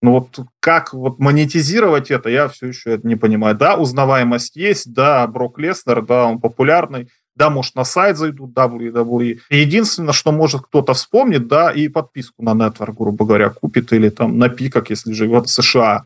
Но 0.00 0.12
вот 0.12 0.38
как 0.60 0.92
вот 0.92 1.18
монетизировать 1.18 2.10
это, 2.10 2.28
я 2.28 2.48
все 2.48 2.66
еще 2.68 2.90
это 2.90 3.06
не 3.06 3.16
понимаю. 3.16 3.56
Да, 3.56 3.76
узнаваемость 3.76 4.54
есть, 4.54 4.92
да, 4.92 5.26
Брок 5.26 5.58
Леснер, 5.58 6.02
да, 6.02 6.26
он 6.26 6.40
популярный, 6.40 7.08
да, 7.36 7.50
может, 7.50 7.74
на 7.74 7.84
сайт 7.84 8.16
зайдут 8.16 8.52
WWE. 8.52 9.40
Единственное, 9.50 10.12
что 10.12 10.30
может 10.30 10.62
кто-то 10.62 10.94
вспомнит, 10.94 11.48
да, 11.48 11.72
и 11.72 11.88
подписку 11.88 12.42
на 12.42 12.50
Network, 12.50 12.94
грубо 12.96 13.24
говоря, 13.24 13.50
купит 13.50 13.92
или 13.92 14.08
там 14.08 14.38
на 14.38 14.48
пиках, 14.48 14.90
если 14.90 15.12
живет 15.12 15.46
в 15.46 15.50
США. 15.50 16.04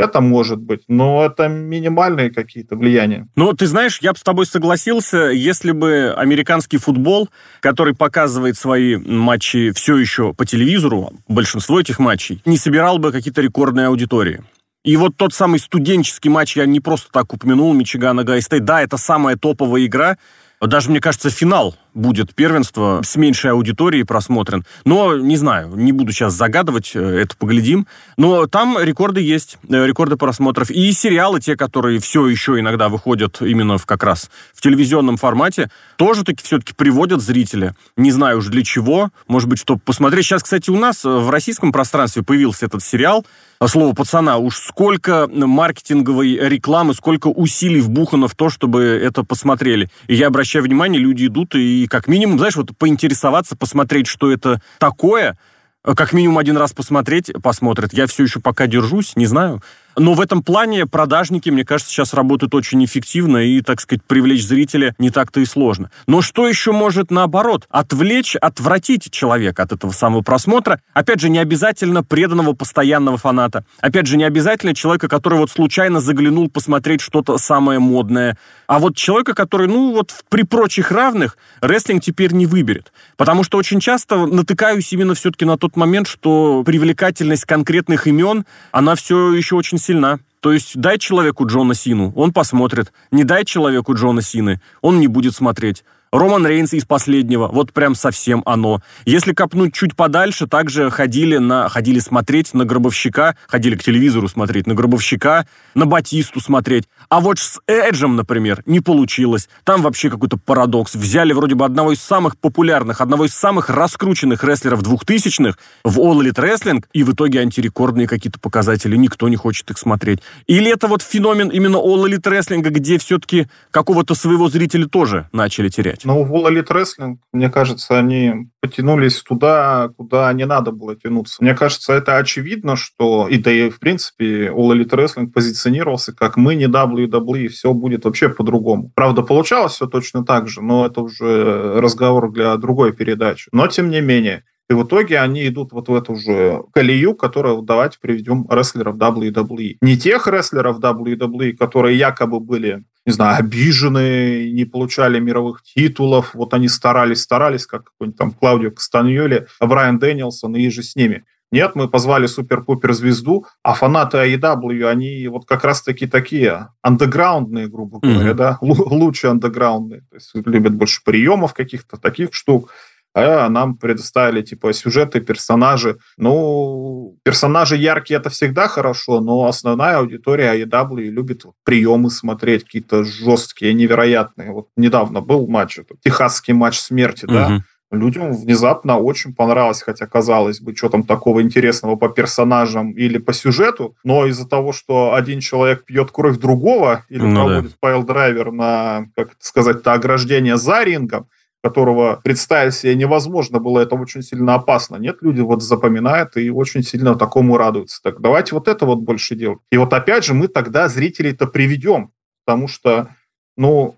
Это 0.00 0.20
может 0.20 0.58
быть, 0.58 0.82
но 0.88 1.24
это 1.24 1.48
минимальные 1.48 2.30
какие-то 2.30 2.76
влияния. 2.76 3.28
Ну, 3.36 3.52
ты 3.52 3.66
знаешь, 3.66 3.98
я 4.00 4.12
бы 4.12 4.18
с 4.18 4.22
тобой 4.22 4.46
согласился, 4.46 5.30
если 5.30 5.72
бы 5.72 6.14
американский 6.16 6.78
футбол, 6.78 7.28
который 7.60 7.94
показывает 7.94 8.56
свои 8.56 8.96
матчи 8.96 9.72
все 9.72 9.96
еще 9.96 10.34
по 10.34 10.46
телевизору, 10.46 11.12
большинство 11.28 11.80
этих 11.80 11.98
матчей, 11.98 12.42
не 12.44 12.56
собирал 12.56 12.98
бы 12.98 13.12
какие-то 13.12 13.40
рекордные 13.40 13.86
аудитории. 13.86 14.42
И 14.82 14.96
вот 14.96 15.16
тот 15.16 15.34
самый 15.34 15.58
студенческий 15.60 16.30
матч, 16.30 16.56
я 16.56 16.64
не 16.64 16.80
просто 16.80 17.10
так 17.12 17.32
упомянул, 17.34 17.72
Мичигана 17.74 18.24
Гайстей, 18.24 18.60
да, 18.60 18.80
это 18.80 18.96
самая 18.96 19.36
топовая 19.36 19.84
игра, 19.84 20.16
даже, 20.60 20.90
мне 20.90 21.00
кажется, 21.00 21.30
финал 21.30 21.74
будет 21.94 22.34
первенство 22.34 23.00
с 23.04 23.16
меньшей 23.16 23.52
аудиторией 23.52 24.04
просмотрен. 24.04 24.64
Но, 24.84 25.16
не 25.16 25.36
знаю, 25.36 25.72
не 25.74 25.92
буду 25.92 26.12
сейчас 26.12 26.34
загадывать, 26.34 26.92
э, 26.94 27.00
это 27.00 27.36
поглядим. 27.36 27.86
Но 28.16 28.46
там 28.46 28.78
рекорды 28.80 29.20
есть, 29.20 29.58
э, 29.68 29.86
рекорды 29.86 30.16
просмотров. 30.16 30.70
И 30.70 30.92
сериалы, 30.92 31.40
те, 31.40 31.56
которые 31.56 32.00
все 32.00 32.26
еще 32.26 32.58
иногда 32.58 32.88
выходят 32.88 33.40
именно 33.40 33.78
в 33.78 33.86
как 33.86 34.02
раз 34.02 34.30
в 34.54 34.60
телевизионном 34.60 35.16
формате, 35.16 35.70
тоже 35.96 36.24
таки 36.24 36.42
все-таки 36.42 36.74
приводят 36.74 37.20
зрителя. 37.20 37.74
Не 37.96 38.12
знаю 38.12 38.38
уж 38.38 38.46
для 38.46 38.62
чего. 38.62 39.10
Может 39.28 39.48
быть, 39.48 39.58
чтобы 39.58 39.80
посмотреть. 39.80 40.26
Сейчас, 40.26 40.42
кстати, 40.42 40.70
у 40.70 40.78
нас 40.78 41.04
в 41.04 41.30
российском 41.30 41.72
пространстве 41.72 42.22
появился 42.22 42.66
этот 42.66 42.82
сериал 42.82 43.24
слово 43.68 43.94
пацана, 43.94 44.38
уж 44.38 44.56
сколько 44.56 45.28
маркетинговой 45.28 46.36
рекламы, 46.48 46.94
сколько 46.94 47.28
усилий 47.28 47.80
вбухано 47.80 48.26
в 48.26 48.34
то, 48.34 48.48
чтобы 48.48 48.82
это 48.84 49.22
посмотрели. 49.22 49.90
И 50.06 50.14
я 50.14 50.28
обращаю 50.28 50.64
внимание, 50.64 51.00
люди 51.00 51.26
идут 51.26 51.54
и 51.54 51.79
как 51.86 52.08
минимум, 52.08 52.38
знаешь, 52.38 52.56
вот 52.56 52.76
поинтересоваться, 52.76 53.56
посмотреть, 53.56 54.06
что 54.06 54.30
это 54.32 54.60
такое, 54.78 55.38
как 55.82 56.12
минимум 56.12 56.38
один 56.38 56.56
раз 56.56 56.72
посмотреть, 56.72 57.32
посмотрят. 57.42 57.92
Я 57.92 58.06
все 58.06 58.24
еще 58.24 58.40
пока 58.40 58.66
держусь, 58.66 59.16
не 59.16 59.26
знаю. 59.26 59.62
Но 60.00 60.14
в 60.14 60.20
этом 60.22 60.42
плане 60.42 60.86
продажники, 60.86 61.50
мне 61.50 61.62
кажется, 61.62 61.92
сейчас 61.92 62.14
работают 62.14 62.54
очень 62.54 62.82
эффективно 62.82 63.36
и, 63.36 63.60
так 63.60 63.82
сказать, 63.82 64.02
привлечь 64.02 64.46
зрителя 64.46 64.94
не 64.98 65.10
так-то 65.10 65.40
и 65.40 65.44
сложно. 65.44 65.90
Но 66.06 66.22
что 66.22 66.48
еще 66.48 66.72
может, 66.72 67.10
наоборот, 67.10 67.66
отвлечь, 67.68 68.34
отвратить 68.34 69.10
человека 69.10 69.62
от 69.62 69.72
этого 69.72 69.92
самого 69.92 70.22
просмотра? 70.22 70.80
Опять 70.94 71.20
же, 71.20 71.28
не 71.28 71.38
обязательно 71.38 72.02
преданного 72.02 72.54
постоянного 72.54 73.18
фаната. 73.18 73.66
Опять 73.82 74.06
же, 74.06 74.16
не 74.16 74.24
обязательно 74.24 74.74
человека, 74.74 75.06
который 75.06 75.38
вот 75.38 75.50
случайно 75.50 76.00
заглянул 76.00 76.48
посмотреть 76.48 77.02
что-то 77.02 77.36
самое 77.36 77.78
модное. 77.78 78.38
А 78.68 78.78
вот 78.78 78.96
человека, 78.96 79.34
который, 79.34 79.68
ну, 79.68 79.92
вот 79.92 80.14
при 80.30 80.44
прочих 80.44 80.92
равных 80.92 81.36
рестлинг 81.60 82.02
теперь 82.02 82.32
не 82.32 82.46
выберет. 82.46 82.90
Потому 83.18 83.44
что 83.44 83.58
очень 83.58 83.80
часто 83.80 84.24
натыкаюсь 84.24 84.90
именно 84.94 85.14
все-таки 85.14 85.44
на 85.44 85.58
тот 85.58 85.76
момент, 85.76 86.08
что 86.08 86.62
привлекательность 86.64 87.44
конкретных 87.44 88.06
имен, 88.06 88.46
она 88.72 88.94
все 88.94 89.34
еще 89.34 89.56
очень 89.56 89.76
сильна. 89.90 90.18
То 90.40 90.52
есть 90.52 90.78
дай 90.78 90.98
человеку 90.98 91.46
Джона 91.46 91.74
Сину, 91.74 92.12
он 92.16 92.32
посмотрит. 92.32 92.92
Не 93.10 93.24
дай 93.24 93.44
человеку 93.44 93.94
Джона 93.94 94.22
Сины, 94.22 94.60
он 94.80 95.00
не 95.00 95.08
будет 95.08 95.34
смотреть. 95.34 95.84
Роман 96.12 96.44
Рейнс 96.44 96.72
из 96.72 96.84
последнего, 96.84 97.46
вот 97.46 97.72
прям 97.72 97.94
совсем 97.94 98.42
оно. 98.44 98.82
Если 99.04 99.32
копнуть 99.32 99.72
чуть 99.72 99.94
подальше, 99.94 100.48
также 100.48 100.90
ходили, 100.90 101.36
на, 101.36 101.68
ходили 101.68 102.00
смотреть 102.00 102.52
на 102.52 102.64
Гробовщика, 102.64 103.36
ходили 103.46 103.76
к 103.76 103.84
телевизору 103.84 104.26
смотреть 104.26 104.66
на 104.66 104.74
Гробовщика, 104.74 105.46
на 105.76 105.86
Батисту 105.86 106.40
смотреть. 106.40 106.88
А 107.08 107.20
вот 107.20 107.38
с 107.38 107.60
Эджем, 107.68 108.16
например, 108.16 108.64
не 108.66 108.80
получилось. 108.80 109.48
Там 109.62 109.82
вообще 109.82 110.10
какой-то 110.10 110.36
парадокс. 110.36 110.96
Взяли 110.96 111.32
вроде 111.32 111.54
бы 111.54 111.64
одного 111.64 111.92
из 111.92 112.00
самых 112.00 112.36
популярных, 112.38 113.00
одного 113.00 113.26
из 113.26 113.34
самых 113.34 113.70
раскрученных 113.70 114.42
рестлеров 114.42 114.82
двухтысячных 114.82 115.58
в 115.84 116.00
All 116.00 116.20
Elite 116.22 116.42
Wrestling, 116.42 116.84
и 116.92 117.04
в 117.04 117.12
итоге 117.12 117.38
антирекордные 117.38 118.08
какие-то 118.08 118.40
показатели, 118.40 118.96
никто 118.96 119.28
не 119.28 119.36
хочет 119.36 119.70
их 119.70 119.78
смотреть. 119.78 120.20
Или 120.48 120.72
это 120.72 120.88
вот 120.88 121.02
феномен 121.02 121.50
именно 121.50 121.76
All 121.76 122.04
Elite 122.08 122.22
Wrestling, 122.22 122.62
где 122.62 122.98
все-таки 122.98 123.46
какого-то 123.70 124.16
своего 124.16 124.48
зрителя 124.48 124.86
тоже 124.86 125.28
начали 125.30 125.68
терять? 125.68 125.99
Сказать. 126.00 126.04
Но 126.04 126.24
в 126.24 126.34
All 126.34 126.50
Elite 126.50 126.68
Wrestling, 126.68 127.18
мне 127.32 127.50
кажется, 127.50 127.98
они 127.98 128.48
потянулись 128.60 129.22
туда, 129.22 129.90
куда 129.96 130.32
не 130.32 130.46
надо 130.46 130.72
было 130.72 130.96
тянуться. 130.96 131.36
Мне 131.40 131.54
кажется, 131.54 131.92
это 131.92 132.16
очевидно, 132.16 132.76
что, 132.76 133.28
и 133.28 133.38
да 133.38 133.50
и 133.50 133.70
в 133.70 133.78
принципе, 133.78 134.48
All 134.48 134.72
Elite 134.72 134.90
Wrestling 134.90 135.26
позиционировался 135.28 136.14
как 136.14 136.36
мы 136.36 136.54
не 136.54 136.66
WWE, 136.66 137.44
и 137.44 137.48
все 137.48 137.72
будет 137.72 138.04
вообще 138.04 138.28
по-другому. 138.28 138.90
Правда, 138.94 139.22
получалось 139.22 139.72
все 139.72 139.86
точно 139.86 140.24
так 140.24 140.48
же, 140.48 140.62
но 140.62 140.86
это 140.86 141.00
уже 141.00 141.80
разговор 141.80 142.32
для 142.32 142.56
другой 142.56 142.92
передачи. 142.92 143.48
Но, 143.52 143.66
тем 143.66 143.90
не 143.90 144.00
менее, 144.00 144.44
и 144.70 144.72
в 144.72 144.84
итоге 144.84 145.18
они 145.18 145.48
идут 145.48 145.72
вот 145.72 145.88
в 145.88 145.94
эту 145.94 146.14
же 146.14 146.62
колею, 146.72 147.16
которую 147.16 147.62
давайте 147.62 147.98
приведем 148.00 148.46
рестлеров 148.48 148.96
WWE. 148.96 149.78
Не 149.80 149.96
тех 149.96 150.28
рестлеров 150.28 150.78
WWE, 150.78 151.54
которые 151.54 151.98
якобы 151.98 152.38
были, 152.38 152.84
не 153.06 153.12
знаю, 153.12 153.38
обижены, 153.38 154.50
не 154.52 154.64
получали 154.64 155.18
мировых 155.18 155.62
титулов, 155.62 156.34
вот 156.34 156.54
они 156.54 156.68
старались, 156.68 157.22
старались, 157.22 157.66
как 157.66 157.84
какой-нибудь 157.84 158.18
там 158.18 158.32
Клаудио 158.32 158.70
Кастаньоли, 158.70 159.46
Брайан 159.60 159.98
Дэнилсон 159.98 160.54
и 160.56 160.68
же 160.70 160.82
с 160.82 160.96
ними. 160.96 161.24
Нет, 161.52 161.72
мы 161.74 161.88
позвали 161.88 162.26
супер-пупер 162.26 162.92
звезду, 162.92 163.44
а 163.64 163.74
фанаты 163.74 164.18
AEW, 164.18 164.88
они 164.88 165.26
вот 165.26 165.46
как 165.46 165.64
раз-таки 165.64 166.06
такие 166.06 166.68
андеграундные, 166.80 167.66
грубо 167.66 167.98
говоря, 167.98 168.30
mm-hmm. 168.30 168.34
да, 168.34 168.58
лучше 168.60 169.26
андеграундные. 169.26 170.02
То 170.10 170.16
есть 170.16 170.30
любят 170.34 170.74
больше 170.74 171.02
приемов 171.04 171.52
каких-то 171.52 171.96
таких 171.96 172.34
штук 172.34 172.70
а 173.14 173.48
нам 173.48 173.76
предоставили 173.76 174.42
типа 174.42 174.72
сюжеты, 174.72 175.20
персонажи. 175.20 175.98
Ну, 176.16 177.16
персонажи 177.22 177.76
яркие 177.76 178.20
это 178.20 178.30
всегда 178.30 178.68
хорошо, 178.68 179.20
но 179.20 179.46
основная 179.46 179.98
аудитория 179.98 180.64
AEW 180.64 181.00
любит 181.02 181.44
приемы 181.64 182.10
смотреть, 182.10 182.64
какие-то 182.64 183.04
жесткие, 183.04 183.74
невероятные. 183.74 184.52
Вот 184.52 184.68
недавно 184.76 185.20
был 185.20 185.48
матч, 185.48 185.78
это, 185.78 185.94
техасский 186.02 186.54
матч 186.54 186.78
смерти, 186.78 187.24
угу. 187.24 187.34
да, 187.34 187.64
людям 187.90 188.32
внезапно 188.32 188.98
очень 188.98 189.34
понравилось, 189.34 189.82
хотя 189.82 190.06
казалось 190.06 190.60
бы, 190.60 190.74
что 190.76 190.88
там 190.88 191.02
такого 191.02 191.42
интересного 191.42 191.96
по 191.96 192.08
персонажам 192.08 192.92
или 192.92 193.18
по 193.18 193.32
сюжету, 193.32 193.96
но 194.04 194.26
из-за 194.26 194.48
того, 194.48 194.72
что 194.72 195.14
один 195.14 195.40
человек 195.40 195.84
пьет 195.84 196.10
кровь 196.10 196.38
другого 196.38 197.04
или 197.08 197.22
ну, 197.22 197.34
проводит 197.34 197.72
да. 197.72 197.76
piledriver 197.88 198.52
на, 198.52 199.06
как 199.16 199.30
сказать-то, 199.40 199.92
ограждение 199.92 200.56
за 200.56 200.84
рингом, 200.84 201.26
которого 201.62 202.20
представить 202.22 202.74
себе 202.74 202.94
невозможно 202.94 203.58
было, 203.58 203.80
это 203.80 203.94
очень 203.94 204.22
сильно 204.22 204.54
опасно. 204.54 204.96
Нет, 204.96 205.18
люди 205.20 205.40
вот 205.40 205.62
запоминают 205.62 206.36
и 206.36 206.50
очень 206.50 206.82
сильно 206.82 207.14
такому 207.14 207.56
радуются. 207.56 208.00
Так 208.02 208.20
давайте 208.20 208.54
вот 208.54 208.68
это 208.68 208.86
вот 208.86 209.00
больше 209.00 209.34
делать. 209.34 209.60
И 209.70 209.76
вот 209.76 209.92
опять 209.92 210.24
же 210.24 210.34
мы 210.34 210.48
тогда 210.48 210.88
зрителей-то 210.88 211.46
приведем, 211.46 212.12
потому 212.44 212.66
что, 212.66 213.14
ну, 213.56 213.96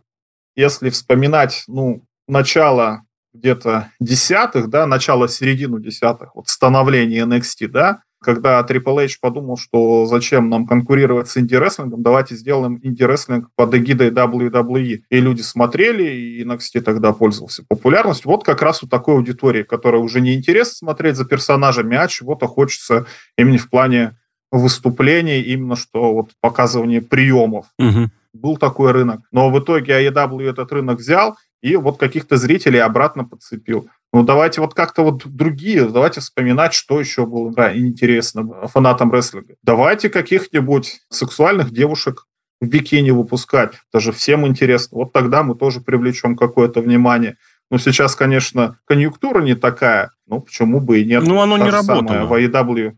если 0.57 0.90
вспоминать, 0.90 1.64
ну, 1.68 2.03
начало 2.27 3.03
где-то 3.33 3.90
десятых, 4.01 4.68
да, 4.68 4.87
начало-середину 4.87 5.79
десятых, 5.79 6.35
вот 6.35 6.48
становление 6.48 7.25
NXT, 7.25 7.68
да, 7.68 8.03
когда 8.22 8.61
Triple 8.61 9.04
H 9.04 9.20
подумал, 9.20 9.56
что 9.56 10.06
зачем 10.06 10.48
нам 10.48 10.66
конкурировать 10.66 11.28
с 11.28 11.37
инди-рестлингом, 11.37 12.02
давайте 12.02 12.35
сделаем 12.35 12.78
инди-рестлинг 12.82 13.48
под 13.54 13.74
эгидой 13.74 14.11
WWE. 14.11 15.02
И 15.08 15.20
люди 15.20 15.42
смотрели, 15.42 16.04
и 16.04 16.44
NXT 16.44 16.80
тогда 16.80 17.12
пользовался 17.12 17.64
популярностью. 17.68 18.30
Вот 18.30 18.44
как 18.44 18.62
раз 18.62 18.82
у 18.82 18.88
такой 18.88 19.16
аудитории, 19.16 19.62
которая 19.62 20.00
уже 20.00 20.20
не 20.20 20.35
интересно 20.35 20.74
смотреть 20.74 21.16
за 21.16 21.24
персонажами, 21.24 21.96
а 21.96 22.08
чего-то 22.08 22.46
хочется 22.46 23.06
именно 23.37 23.58
в 23.58 23.68
плане 23.68 24.16
выступлений, 24.50 25.40
именно 25.40 25.76
что 25.76 26.12
вот 26.12 26.30
показывание 26.40 27.00
приемов. 27.00 27.66
Угу. 27.78 28.11
Был 28.35 28.56
такой 28.56 28.92
рынок. 28.92 29.20
Но 29.32 29.50
в 29.50 29.58
итоге 29.58 30.06
AEW 30.06 30.48
этот 30.48 30.72
рынок 30.72 30.98
взял, 30.98 31.37
и 31.62 31.76
вот 31.76 31.98
каких-то 31.98 32.37
зрителей 32.37 32.80
обратно 32.80 33.24
подцепил. 33.24 33.88
Ну, 34.12 34.22
давайте 34.25 34.61
вот 34.61 34.75
как-то 34.75 35.03
вот 35.03 35.27
другие, 35.27 35.88
давайте 35.88 36.20
вспоминать, 36.20 36.75
что 36.75 37.01
еще 37.01 37.25
было 37.25 37.51
да, 37.53 37.77
интересно 37.77 38.66
фанатам 38.68 39.11
рестлинга. 39.11 39.55
Давайте 39.62 40.11
каких-нибудь 40.11 41.01
сексуальных 41.09 41.72
девушек 41.72 42.27
в 42.61 42.66
бикини 42.66 43.11
выпускать. 43.11 43.72
Даже 43.92 44.12
всем 44.12 44.46
интересно. 44.46 44.98
Вот 44.98 45.12
тогда 45.12 45.42
мы 45.42 45.55
тоже 45.55 45.81
привлечем 45.81 46.37
какое-то 46.37 46.83
внимание. 46.83 47.37
Ну, 47.70 47.79
сейчас, 47.79 48.14
конечно, 48.14 48.79
конъюнктура 48.85 49.40
не 49.40 49.55
такая, 49.55 50.11
ну, 50.27 50.40
почему 50.40 50.81
бы 50.81 51.01
и 51.01 51.07
нет. 51.07 51.22
Ну, 51.27 51.40
оно 51.40 51.57
Та 51.57 51.64
не 51.64 51.70
работает. 51.70 52.29
В 52.29 52.33
AEW. 52.35 52.92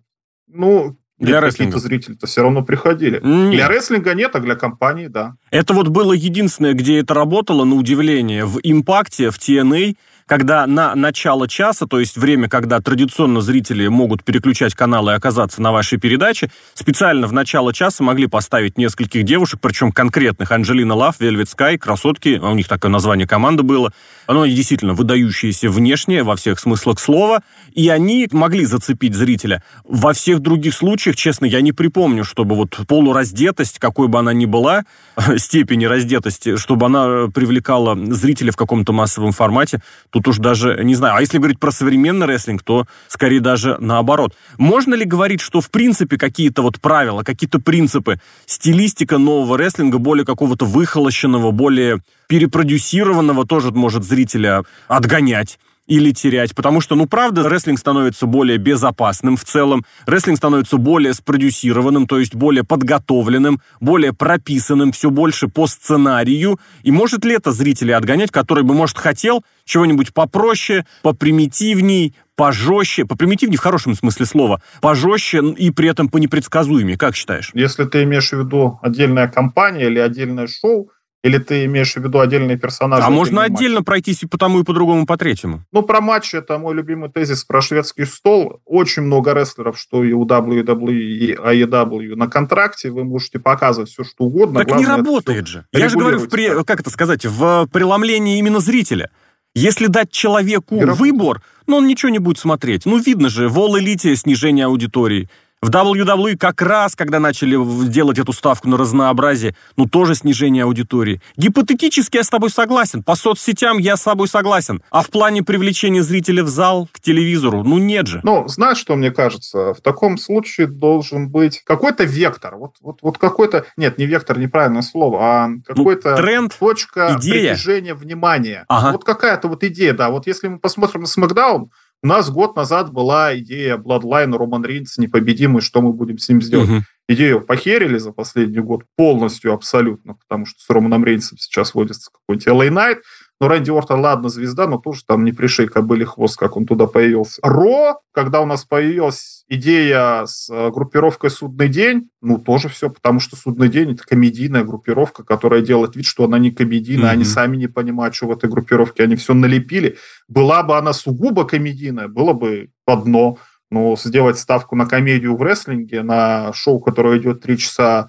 Ну, 0.48 0.96
для 1.18 1.40
рестлинга. 1.40 1.78
зрители-то 1.78 2.26
все 2.26 2.42
равно 2.42 2.64
приходили. 2.64 3.20
Нет. 3.22 3.52
Для 3.52 3.68
рестлинга 3.68 4.14
нет, 4.14 4.34
а 4.34 4.40
для 4.40 4.56
компании, 4.56 5.06
да. 5.06 5.36
Это 5.50 5.72
вот 5.72 5.88
было 5.88 6.12
единственное, 6.12 6.74
где 6.74 6.98
это 6.98 7.14
работало, 7.14 7.64
на 7.64 7.76
удивление. 7.76 8.44
В 8.44 8.58
Импакте, 8.62 9.30
в 9.30 9.38
TNA 9.38 9.96
когда 10.26 10.66
на 10.66 10.94
начало 10.94 11.46
часа, 11.48 11.86
то 11.86 12.00
есть 12.00 12.16
время, 12.16 12.48
когда 12.48 12.80
традиционно 12.80 13.40
зрители 13.40 13.86
могут 13.88 14.24
переключать 14.24 14.74
каналы 14.74 15.12
и 15.12 15.14
оказаться 15.14 15.60
на 15.60 15.72
вашей 15.72 15.98
передаче, 15.98 16.50
специально 16.74 17.26
в 17.26 17.32
начало 17.32 17.74
часа 17.74 18.02
могли 18.02 18.26
поставить 18.26 18.78
нескольких 18.78 19.24
девушек, 19.24 19.60
причем 19.60 19.92
конкретных. 19.92 20.50
Анджелина 20.50 20.94
Лав, 20.94 21.20
Вельвет 21.20 21.48
Скай, 21.48 21.76
красотки, 21.78 22.40
а 22.42 22.50
у 22.50 22.54
них 22.54 22.68
такое 22.68 22.90
название 22.90 23.26
команды 23.26 23.62
было. 23.62 23.92
Оно 24.26 24.46
действительно 24.46 24.94
выдающееся 24.94 25.68
внешне, 25.68 26.22
во 26.22 26.36
всех 26.36 26.58
смыслах 26.58 26.98
слова, 26.98 27.42
и 27.74 27.88
они 27.88 28.28
могли 28.32 28.64
зацепить 28.64 29.14
зрителя. 29.14 29.62
Во 29.84 30.12
всех 30.14 30.40
других 30.40 30.74
случаях, 30.74 31.16
честно, 31.16 31.44
я 31.44 31.60
не 31.60 31.72
припомню, 31.72 32.24
чтобы 32.24 32.54
вот 32.56 32.78
полураздетость, 32.88 33.78
какой 33.78 34.08
бы 34.08 34.18
она 34.18 34.32
ни 34.32 34.46
была, 34.46 34.84
степени 35.36 35.84
раздетости, 35.84 36.56
чтобы 36.56 36.86
она 36.86 37.28
привлекала 37.28 37.94
зрителя 38.14 38.52
в 38.52 38.56
каком-то 38.56 38.92
массовом 38.92 39.32
формате, 39.32 39.80
тут 40.14 40.28
уж 40.28 40.38
даже 40.38 40.78
не 40.84 40.94
знаю. 40.94 41.16
А 41.16 41.20
если 41.20 41.38
говорить 41.38 41.58
про 41.58 41.72
современный 41.72 42.26
рестлинг, 42.26 42.62
то 42.62 42.86
скорее 43.08 43.40
даже 43.40 43.76
наоборот. 43.80 44.36
Можно 44.58 44.94
ли 44.94 45.04
говорить, 45.04 45.40
что 45.40 45.60
в 45.60 45.70
принципе 45.70 46.16
какие-то 46.16 46.62
вот 46.62 46.80
правила, 46.80 47.24
какие-то 47.24 47.58
принципы, 47.58 48.20
стилистика 48.46 49.18
нового 49.18 49.58
рестлинга 49.58 49.98
более 49.98 50.24
какого-то 50.24 50.66
выхолощенного, 50.66 51.50
более 51.50 52.00
перепродюсированного 52.28 53.44
тоже 53.44 53.72
может 53.72 54.04
зрителя 54.04 54.62
отгонять? 54.86 55.58
Или 55.86 56.12
терять, 56.12 56.54
потому 56.54 56.80
что, 56.80 56.94
ну, 56.94 57.06
правда, 57.06 57.48
рестлинг 57.48 57.78
становится 57.78 58.26
более 58.26 58.58
безопасным 58.58 59.36
в 59.36 59.44
целом, 59.44 59.84
рестлинг 60.06 60.38
становится 60.38 60.76
более 60.76 61.14
спродюсированным, 61.14 62.06
то 62.06 62.18
есть 62.18 62.34
более 62.34 62.64
подготовленным, 62.64 63.60
более 63.80 64.12
прописанным, 64.12 64.92
все 64.92 65.10
больше 65.10 65.48
по 65.48 65.66
сценарию, 65.66 66.58
и 66.82 66.90
может 66.90 67.24
ли 67.24 67.34
это 67.34 67.52
зрители 67.52 67.92
отгонять, 67.92 68.30
который 68.30 68.64
бы, 68.64 68.74
может, 68.74 68.98
хотел 68.98 69.44
чего-нибудь 69.64 70.12
попроще, 70.12 70.86
попримитивней, 71.02 72.14
пожестче, 72.36 73.04
попримитивнее 73.04 73.58
в 73.58 73.62
хорошем 73.62 73.94
смысле 73.94 74.26
слова, 74.26 74.62
пожестче 74.80 75.42
и 75.56 75.70
при 75.70 75.88
этом 75.88 76.08
по 76.08 76.18
непредсказуемее. 76.18 76.98
Как 76.98 77.14
считаешь? 77.16 77.50
Если 77.54 77.84
ты 77.84 78.02
имеешь 78.04 78.30
в 78.30 78.38
виду 78.38 78.78
отдельная 78.82 79.28
компания 79.28 79.86
или 79.86 79.98
отдельное 79.98 80.46
шоу, 80.46 80.90
или 81.24 81.38
ты 81.38 81.64
имеешь 81.64 81.94
в 81.94 81.96
виду 81.96 82.20
отдельные 82.20 82.58
персонажи? 82.58 83.02
А 83.02 83.08
можно 83.08 83.42
отдельно 83.44 83.78
матч? 83.78 83.86
пройтись 83.86 84.22
и 84.22 84.26
по 84.26 84.36
тому, 84.36 84.60
и 84.60 84.62
по 84.62 84.74
другому, 84.74 85.06
по 85.06 85.16
третьему. 85.16 85.64
Ну, 85.72 85.82
про 85.82 86.02
матчи, 86.02 86.36
это 86.36 86.58
мой 86.58 86.74
любимый 86.74 87.10
тезис 87.10 87.44
про 87.44 87.62
шведский 87.62 88.04
стол. 88.04 88.60
Очень 88.66 89.04
много 89.04 89.32
рестлеров, 89.32 89.78
что 89.78 90.04
и 90.04 90.12
у 90.12 90.26
WWE, 90.26 90.92
и 90.92 91.34
AEW 91.34 92.14
на 92.14 92.28
контракте. 92.28 92.90
Вы 92.90 93.04
можете 93.04 93.38
показывать 93.38 93.88
все, 93.88 94.04
что 94.04 94.24
угодно. 94.24 94.58
Так 94.58 94.68
Главное, 94.68 94.86
не 94.86 94.96
работает 94.96 95.46
же. 95.46 95.64
Я 95.72 95.88
же 95.88 95.98
говорю, 95.98 96.18
в 96.18 96.28
при, 96.28 96.62
как 96.62 96.80
это 96.80 96.90
сказать, 96.90 97.24
в 97.24 97.68
преломлении 97.72 98.38
именно 98.38 98.60
зрителя. 98.60 99.08
Если 99.54 99.86
дать 99.86 100.10
человеку 100.10 100.78
выбор, 100.78 101.42
ну, 101.66 101.76
он 101.76 101.86
ничего 101.86 102.10
не 102.10 102.18
будет 102.18 102.38
смотреть. 102.38 102.84
Ну, 102.84 102.98
видно 102.98 103.30
же, 103.30 103.48
в 103.48 103.58
All 103.58 103.80
Elite 103.80 104.14
снижение 104.16 104.66
аудитории. 104.66 105.30
В 105.64 105.70
WWE 105.70 106.36
как 106.36 106.60
раз, 106.60 106.94
когда 106.94 107.18
начали 107.18 107.56
делать 107.88 108.18
эту 108.18 108.34
ставку 108.34 108.68
на 108.68 108.76
разнообразие, 108.76 109.56
ну 109.78 109.86
тоже 109.86 110.14
снижение 110.14 110.64
аудитории. 110.64 111.22
Гипотетически 111.38 112.18
я 112.18 112.22
с 112.22 112.28
тобой 112.28 112.50
согласен. 112.50 113.02
По 113.02 113.14
соцсетям 113.14 113.78
я 113.78 113.96
с 113.96 114.02
тобой 114.02 114.28
согласен. 114.28 114.82
А 114.90 115.00
в 115.00 115.08
плане 115.08 115.42
привлечения 115.42 116.02
зрителя 116.02 116.44
в 116.44 116.48
зал, 116.48 116.86
к 116.92 117.00
телевизору, 117.00 117.64
ну 117.64 117.78
нет 117.78 118.08
же. 118.08 118.20
Ну, 118.24 118.46
знаешь, 118.46 118.76
что 118.76 118.94
мне 118.94 119.10
кажется? 119.10 119.72
В 119.72 119.80
таком 119.80 120.18
случае 120.18 120.66
должен 120.66 121.30
быть 121.30 121.62
какой-то 121.64 122.04
вектор. 122.04 122.56
Вот, 122.56 122.76
вот, 122.82 122.98
вот 123.00 123.16
какой-то... 123.16 123.64
Нет, 123.78 123.96
не 123.96 124.04
вектор, 124.04 124.38
неправильное 124.38 124.82
слово, 124.82 125.18
а 125.22 125.48
какой-то... 125.64 126.10
Ну, 126.10 126.16
тренд, 126.18 126.56
точка 126.60 127.16
идея. 127.18 127.54
притяжения 127.54 127.94
внимания. 127.94 128.66
Ага. 128.68 128.92
Вот 128.92 129.04
какая-то 129.04 129.48
вот 129.48 129.64
идея, 129.64 129.94
да. 129.94 130.10
Вот 130.10 130.26
если 130.26 130.48
мы 130.48 130.58
посмотрим 130.58 131.00
на 131.00 131.06
SmackDown, 131.06 131.68
у 132.04 132.06
нас 132.06 132.30
год 132.30 132.54
назад 132.54 132.92
была 132.92 133.36
идея 133.38 133.78
Bloodline 133.78 134.36
Роман 134.36 134.62
Рейнс 134.62 134.98
непобедимый, 134.98 135.62
что 135.62 135.80
мы 135.80 135.94
будем 135.94 136.18
с 136.18 136.28
ним 136.28 136.42
сделать. 136.42 136.68
Угу. 136.68 136.82
Идею 137.08 137.40
похерили 137.40 137.96
за 137.96 138.12
последний 138.12 138.60
год 138.60 138.82
полностью, 138.94 139.54
абсолютно, 139.54 140.14
потому 140.14 140.44
что 140.44 140.60
с 140.62 140.68
Романом 140.68 141.02
Рейнсом 141.02 141.38
сейчас 141.38 141.72
водится 141.72 142.10
какой-нибудь 142.12 142.46
LA 142.46 142.68
Knight, 142.68 142.98
ну, 143.44 143.48
Рэнди 143.48 143.70
Ортон, 143.70 144.00
ладно, 144.00 144.30
звезда, 144.30 144.66
но 144.66 144.78
тоже 144.78 145.02
там 145.06 145.22
не 145.22 145.32
пришей 145.32 145.66
кобыли 145.66 146.04
хвост, 146.04 146.38
как 146.38 146.56
он 146.56 146.64
туда 146.64 146.86
появился. 146.86 147.40
Ро, 147.42 148.00
когда 148.12 148.40
у 148.40 148.46
нас 148.46 148.64
появилась 148.64 149.44
идея 149.48 150.24
с 150.24 150.48
э, 150.50 150.70
группировкой 150.70 151.28
«Судный 151.28 151.68
день», 151.68 152.08
ну, 152.22 152.38
тоже 152.38 152.70
все, 152.70 152.88
потому 152.88 153.20
что 153.20 153.36
«Судный 153.36 153.68
день»— 153.68 153.90
это 153.92 154.02
комедийная 154.04 154.64
группировка, 154.64 155.24
которая 155.24 155.60
делает 155.60 155.94
вид, 155.94 156.06
что 156.06 156.24
она 156.24 156.38
не 156.38 156.52
комедийная, 156.52 157.10
mm-hmm. 157.10 157.12
они 157.12 157.24
сами 157.24 157.56
не 157.58 157.66
понимают, 157.66 158.14
что 158.14 158.28
в 158.28 158.32
этой 158.32 158.48
группировке, 158.48 159.02
они 159.02 159.14
все 159.16 159.34
налепили. 159.34 159.98
Была 160.26 160.62
бы 160.62 160.78
она 160.78 160.94
сугубо 160.94 161.44
комедийная, 161.44 162.08
было 162.08 162.32
бы 162.32 162.70
одно, 162.86 163.36
но 163.70 163.94
сделать 163.96 164.38
ставку 164.38 164.74
на 164.74 164.86
комедию 164.86 165.36
в 165.36 165.42
рестлинге, 165.42 166.02
на 166.02 166.50
шоу, 166.54 166.80
которое 166.80 167.18
идет 167.18 167.42
три 167.42 167.58
часа 167.58 168.08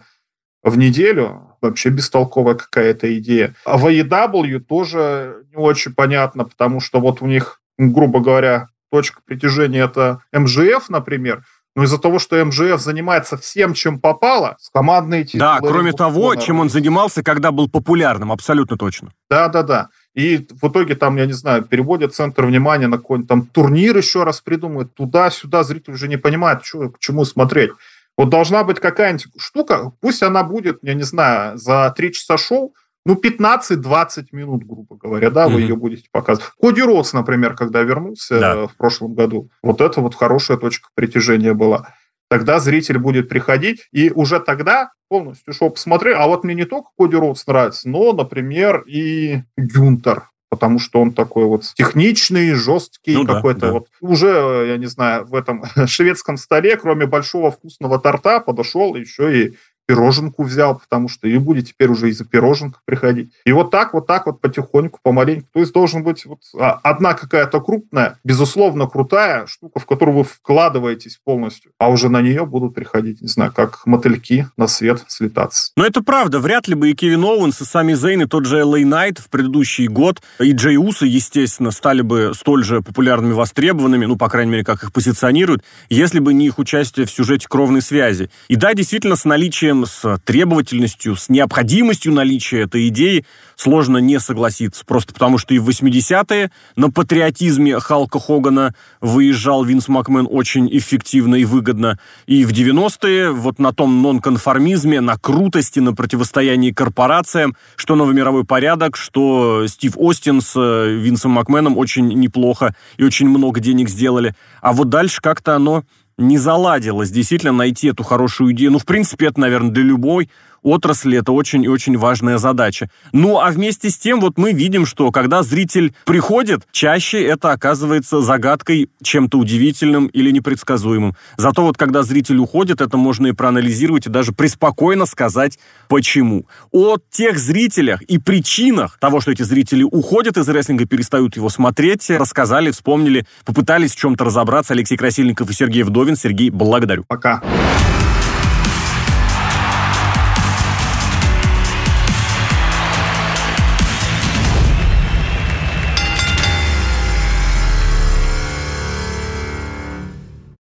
в 0.64 0.78
неделю, 0.78 1.55
вообще 1.66 1.90
бестолковая 1.90 2.56
какая-то 2.56 3.18
идея. 3.20 3.56
А 3.66 3.78
в 3.78 3.86
AEW 3.86 4.60
тоже 4.60 5.44
не 5.52 5.58
очень 5.58 5.94
понятно, 5.94 6.46
потому 6.46 6.80
что 6.80 7.00
вот 7.00 7.22
у 7.22 7.26
них, 7.28 7.62
грубо 7.78 8.20
говоря, 8.20 8.70
точка 8.92 9.22
притяжения 9.26 9.84
это 9.84 10.22
МЖФ, 10.32 10.90
например, 10.90 11.44
но 11.76 11.84
из-за 11.84 11.98
того, 11.98 12.20
что 12.20 12.44
МЖФ 12.44 12.80
занимается 12.80 13.36
всем, 13.36 13.74
чем 13.74 14.00
попало, 14.00 14.56
с 14.62 14.70
командной 14.70 15.26
титулы... 15.26 15.40
Да, 15.40 15.60
кроме 15.60 15.92
того, 15.92 16.36
чем 16.36 16.62
он 16.62 16.70
занимался, 16.70 17.22
когда 17.22 17.52
был 17.52 17.70
популярным, 17.70 18.32
абсолютно 18.32 18.78
точно. 18.78 19.12
Да-да-да. 19.30 19.90
И 20.14 20.48
в 20.62 20.70
итоге 20.70 20.96
там, 20.96 21.18
я 21.18 21.26
не 21.26 21.34
знаю, 21.34 21.64
переводят 21.64 22.16
центр 22.16 22.46
внимания 22.46 22.88
на 22.88 22.98
какой-нибудь 22.98 23.28
там 23.28 23.46
турнир 23.46 23.98
еще 23.98 24.24
раз 24.24 24.40
придумают, 24.40 24.96
туда-сюда, 24.96 25.64
зритель 25.64 25.94
уже 25.94 26.08
не 26.08 26.18
понимает, 26.18 26.64
что, 26.64 26.90
к 26.90 27.00
чему 27.00 27.26
смотреть. 27.26 27.72
Вот 28.18 28.30
должна 28.30 28.64
быть 28.64 28.80
какая-нибудь 28.80 29.28
штука, 29.38 29.92
пусть 30.00 30.24
она 30.24 30.44
будет, 30.44 30.80
я 30.82 30.94
не 30.94 31.04
знаю, 31.04 31.58
за 31.58 31.94
три 31.96 32.14
часа 32.14 32.38
шоу, 32.38 32.74
ну, 33.06 33.14
15-20 33.16 34.28
минут, 34.32 34.64
грубо 34.64 34.96
говоря, 34.96 35.30
да, 35.30 35.46
mm-hmm. 35.46 35.54
вы 35.54 35.62
ее 35.62 35.76
будете 35.76 36.08
показывать. 36.12 36.52
Коди 36.60 36.82
Ротс, 36.82 37.14
например, 37.14 37.56
когда 37.56 37.84
вернулся 37.84 38.40
да. 38.40 38.68
в 38.68 38.76
прошлом 38.76 39.14
году, 39.14 39.52
вот 39.62 39.80
это 39.82 40.02
вот 40.02 40.16
хорошая 40.16 40.58
точка 40.58 40.90
притяжения 40.96 41.54
была. 41.54 41.94
Тогда 42.30 42.60
зритель 42.60 42.98
будет 42.98 43.30
приходить, 43.30 43.88
и 43.92 44.10
уже 44.10 44.40
тогда 44.40 44.92
полностью 45.08 45.54
шоу 45.54 45.70
посмотреть. 45.70 46.16
А 46.18 46.26
вот 46.26 46.44
мне 46.44 46.56
не 46.56 46.66
только 46.66 46.90
Коди 46.98 47.16
Ротс 47.16 47.46
нравится, 47.46 47.88
но, 47.88 48.12
например, 48.14 48.82
и 48.88 49.44
Гюнтер 49.56 50.30
потому 50.56 50.80
что 50.80 51.02
он 51.02 51.12
такой 51.12 51.44
вот 51.44 51.66
техничный, 51.76 52.54
жесткий, 52.54 53.14
ну, 53.14 53.26
какой-то 53.26 53.60
да, 53.60 53.68
да. 53.68 53.74
вот 53.74 53.88
уже, 54.00 54.66
я 54.70 54.78
не 54.78 54.86
знаю, 54.86 55.26
в 55.26 55.36
этом 55.36 55.66
шведском 55.86 56.38
столе, 56.38 56.78
кроме 56.78 57.06
большого 57.06 57.52
вкусного 57.52 58.00
торта, 58.00 58.40
подошел 58.40 58.96
еще 58.96 59.38
и 59.38 59.58
пироженку 59.86 60.44
взял, 60.44 60.80
потому 60.80 61.08
что 61.08 61.28
и 61.28 61.38
будет 61.38 61.68
теперь 61.68 61.90
уже 61.90 62.10
из-за 62.10 62.26
пироженка 62.26 62.80
приходить. 62.86 63.32
И 63.46 63.52
вот 63.52 63.72
так, 63.72 63.94
вот 63.94 64.08
так 64.08 64.26
вот 64.26 64.42
потихоньку, 64.42 65.00
помаленьку. 65.02 65.48
То 65.54 65.60
есть 65.60 65.74
должен 65.74 66.04
быть 66.04 66.26
вот 66.26 66.40
а, 66.58 66.80
одна 66.84 67.14
какая-то 67.14 67.62
крупная, 67.62 68.20
безусловно 68.24 68.88
крутая 68.88 69.48
штука, 69.48 69.80
в 69.80 69.86
которую 69.86 70.18
вы 70.18 70.24
вкладываетесь 70.24 71.20
полностью, 71.24 71.72
а 71.78 71.90
уже 71.90 72.10
на 72.10 72.22
нее 72.22 72.46
будут 72.46 72.74
приходить, 72.74 73.22
не 73.22 73.28
знаю, 73.28 73.52
как 73.54 73.86
мотыльки 73.86 74.48
на 74.58 74.68
свет 74.68 75.04
слетаться. 75.08 75.72
Но 75.76 75.86
это 75.86 76.02
правда. 76.02 76.40
Вряд 76.40 76.68
ли 76.68 76.76
бы 76.76 76.92
и 76.92 76.94
Кевин 76.94 77.24
Оуэнс, 77.24 77.62
и 77.62 77.66
сами 77.66 77.94
Зейн, 77.94 78.24
и 78.24 78.26
тот 78.26 78.46
же 78.46 78.60
Элэй 78.60 78.86
Найт 78.86 79.20
в 79.20 79.30
предыдущий 79.30 79.88
год, 79.88 80.22
и 80.40 80.52
Джей 80.52 80.78
Усы, 80.78 81.06
естественно, 81.06 81.72
стали 81.72 82.02
бы 82.02 82.32
столь 82.36 82.64
же 82.64 82.82
популярными, 82.82 83.34
востребованными, 83.34 84.06
ну, 84.06 84.16
по 84.16 84.30
крайней 84.30 84.52
мере, 84.52 84.64
как 84.64 84.84
их 84.84 84.94
позиционируют, 84.94 85.64
если 85.90 86.20
бы 86.20 86.34
не 86.34 86.48
их 86.48 86.60
участие 86.60 87.06
в 87.06 87.12
сюжете 87.12 87.48
кровной 87.48 87.82
связи. 87.82 88.30
И 88.48 88.56
да, 88.56 88.74
действительно, 88.74 89.16
с 89.16 89.26
наличием 89.26 89.75
проблем 89.76 89.86
с 89.86 90.20
требовательностью, 90.24 91.16
с 91.16 91.30
необходимостью 91.30 92.14
наличия 92.14 92.62
этой 92.62 92.88
идеи 92.88 93.26
сложно 93.56 93.98
не 93.98 94.20
согласиться. 94.20 94.84
Просто 94.86 95.14
потому, 95.14 95.38
что 95.38 95.54
и 95.54 95.60
в 95.60 95.70
80-е 95.70 96.52
на 96.76 96.92
патриотизме 96.92 97.80
Халка 97.80 98.20
Хогана 98.20 98.74
выезжал 99.02 99.64
Винс 99.64 99.88
Макмен 99.88 100.28
очень 100.30 100.68
эффективно 100.72 101.36
и 101.36 101.46
выгодно. 101.46 102.00
И 102.28 102.46
в 102.46 102.52
90-е 102.52 103.32
вот 103.32 103.60
на 103.60 103.74
том 103.74 104.02
нонконформизме, 104.02 105.02
на 105.02 105.18
крутости, 105.18 105.80
на 105.80 105.94
противостоянии 105.94 106.72
корпорациям, 106.72 107.56
что 107.76 107.96
новый 107.96 108.16
мировой 108.16 108.46
порядок, 108.46 108.96
что 108.98 109.68
Стив 109.68 109.94
Остин 109.96 110.42
с 110.42 110.54
э, 110.56 110.94
Винсом 110.96 111.32
Макменом 111.32 111.78
очень 111.78 112.08
неплохо 112.08 112.76
и 112.98 113.04
очень 113.04 113.28
много 113.28 113.60
денег 113.60 113.90
сделали. 113.90 114.36
А 114.62 114.74
вот 114.74 114.90
дальше 114.90 115.22
как-то 115.22 115.56
оно 115.56 115.84
не 116.18 116.38
заладилось 116.38 117.12
действительно 117.12 117.52
найти 117.52 117.88
эту 117.88 118.04
хорошую 118.04 118.54
идею. 118.54 118.72
Ну, 118.72 118.80
в 118.80 118.86
принципе, 118.86 119.28
это, 119.28 119.40
наверное, 119.40 119.72
для 119.72 119.84
любой 119.84 120.30
отрасли 120.66 121.20
это 121.20 121.32
очень 121.32 121.64
и 121.64 121.68
очень 121.68 121.98
важная 121.98 122.38
задача. 122.38 122.90
Ну, 123.14 123.40
а 123.40 123.52
вместе 123.52 123.90
с 123.90 123.98
тем 123.98 124.20
вот 124.20 124.38
мы 124.38 124.52
видим, 124.52 124.86
что 124.86 125.12
когда 125.12 125.44
зритель 125.44 125.94
приходит, 126.06 126.64
чаще 126.72 127.24
это 127.24 127.52
оказывается 127.52 128.22
загадкой, 128.22 128.90
чем-то 129.04 129.38
удивительным 129.38 130.08
или 130.08 130.32
непредсказуемым. 130.32 131.16
Зато 131.38 131.62
вот 131.62 131.78
когда 131.78 132.04
зритель 132.04 132.38
уходит, 132.38 132.82
это 132.82 132.98
можно 132.98 133.28
и 133.28 133.32
проанализировать, 133.32 134.08
и 134.08 134.10
даже 134.10 134.32
преспокойно 134.34 135.06
сказать, 135.06 135.60
почему. 135.88 136.48
О 136.72 136.98
тех 137.12 137.38
зрителях 137.38 138.02
и 138.02 138.18
причинах 138.18 138.98
того, 139.00 139.22
что 139.22 139.32
эти 139.32 139.44
зрители 139.44 139.84
уходят 139.84 140.38
из 140.38 140.50
рестлинга, 140.50 140.86
перестают 140.86 141.36
его 141.36 141.50
смотреть, 141.50 142.10
рассказали, 142.10 142.72
вспомнили, 142.72 143.26
попытались 143.46 143.94
в 143.94 143.98
чем-то 143.98 144.26
разобраться 144.26 144.74
Алексей 144.74 144.98
Красильников 144.98 145.50
и 145.50 145.54
Сергей 145.54 145.84
Вдовин. 145.84 146.16
Сергей, 146.16 146.50
благодарю. 146.50 147.06
Пока. 147.08 147.44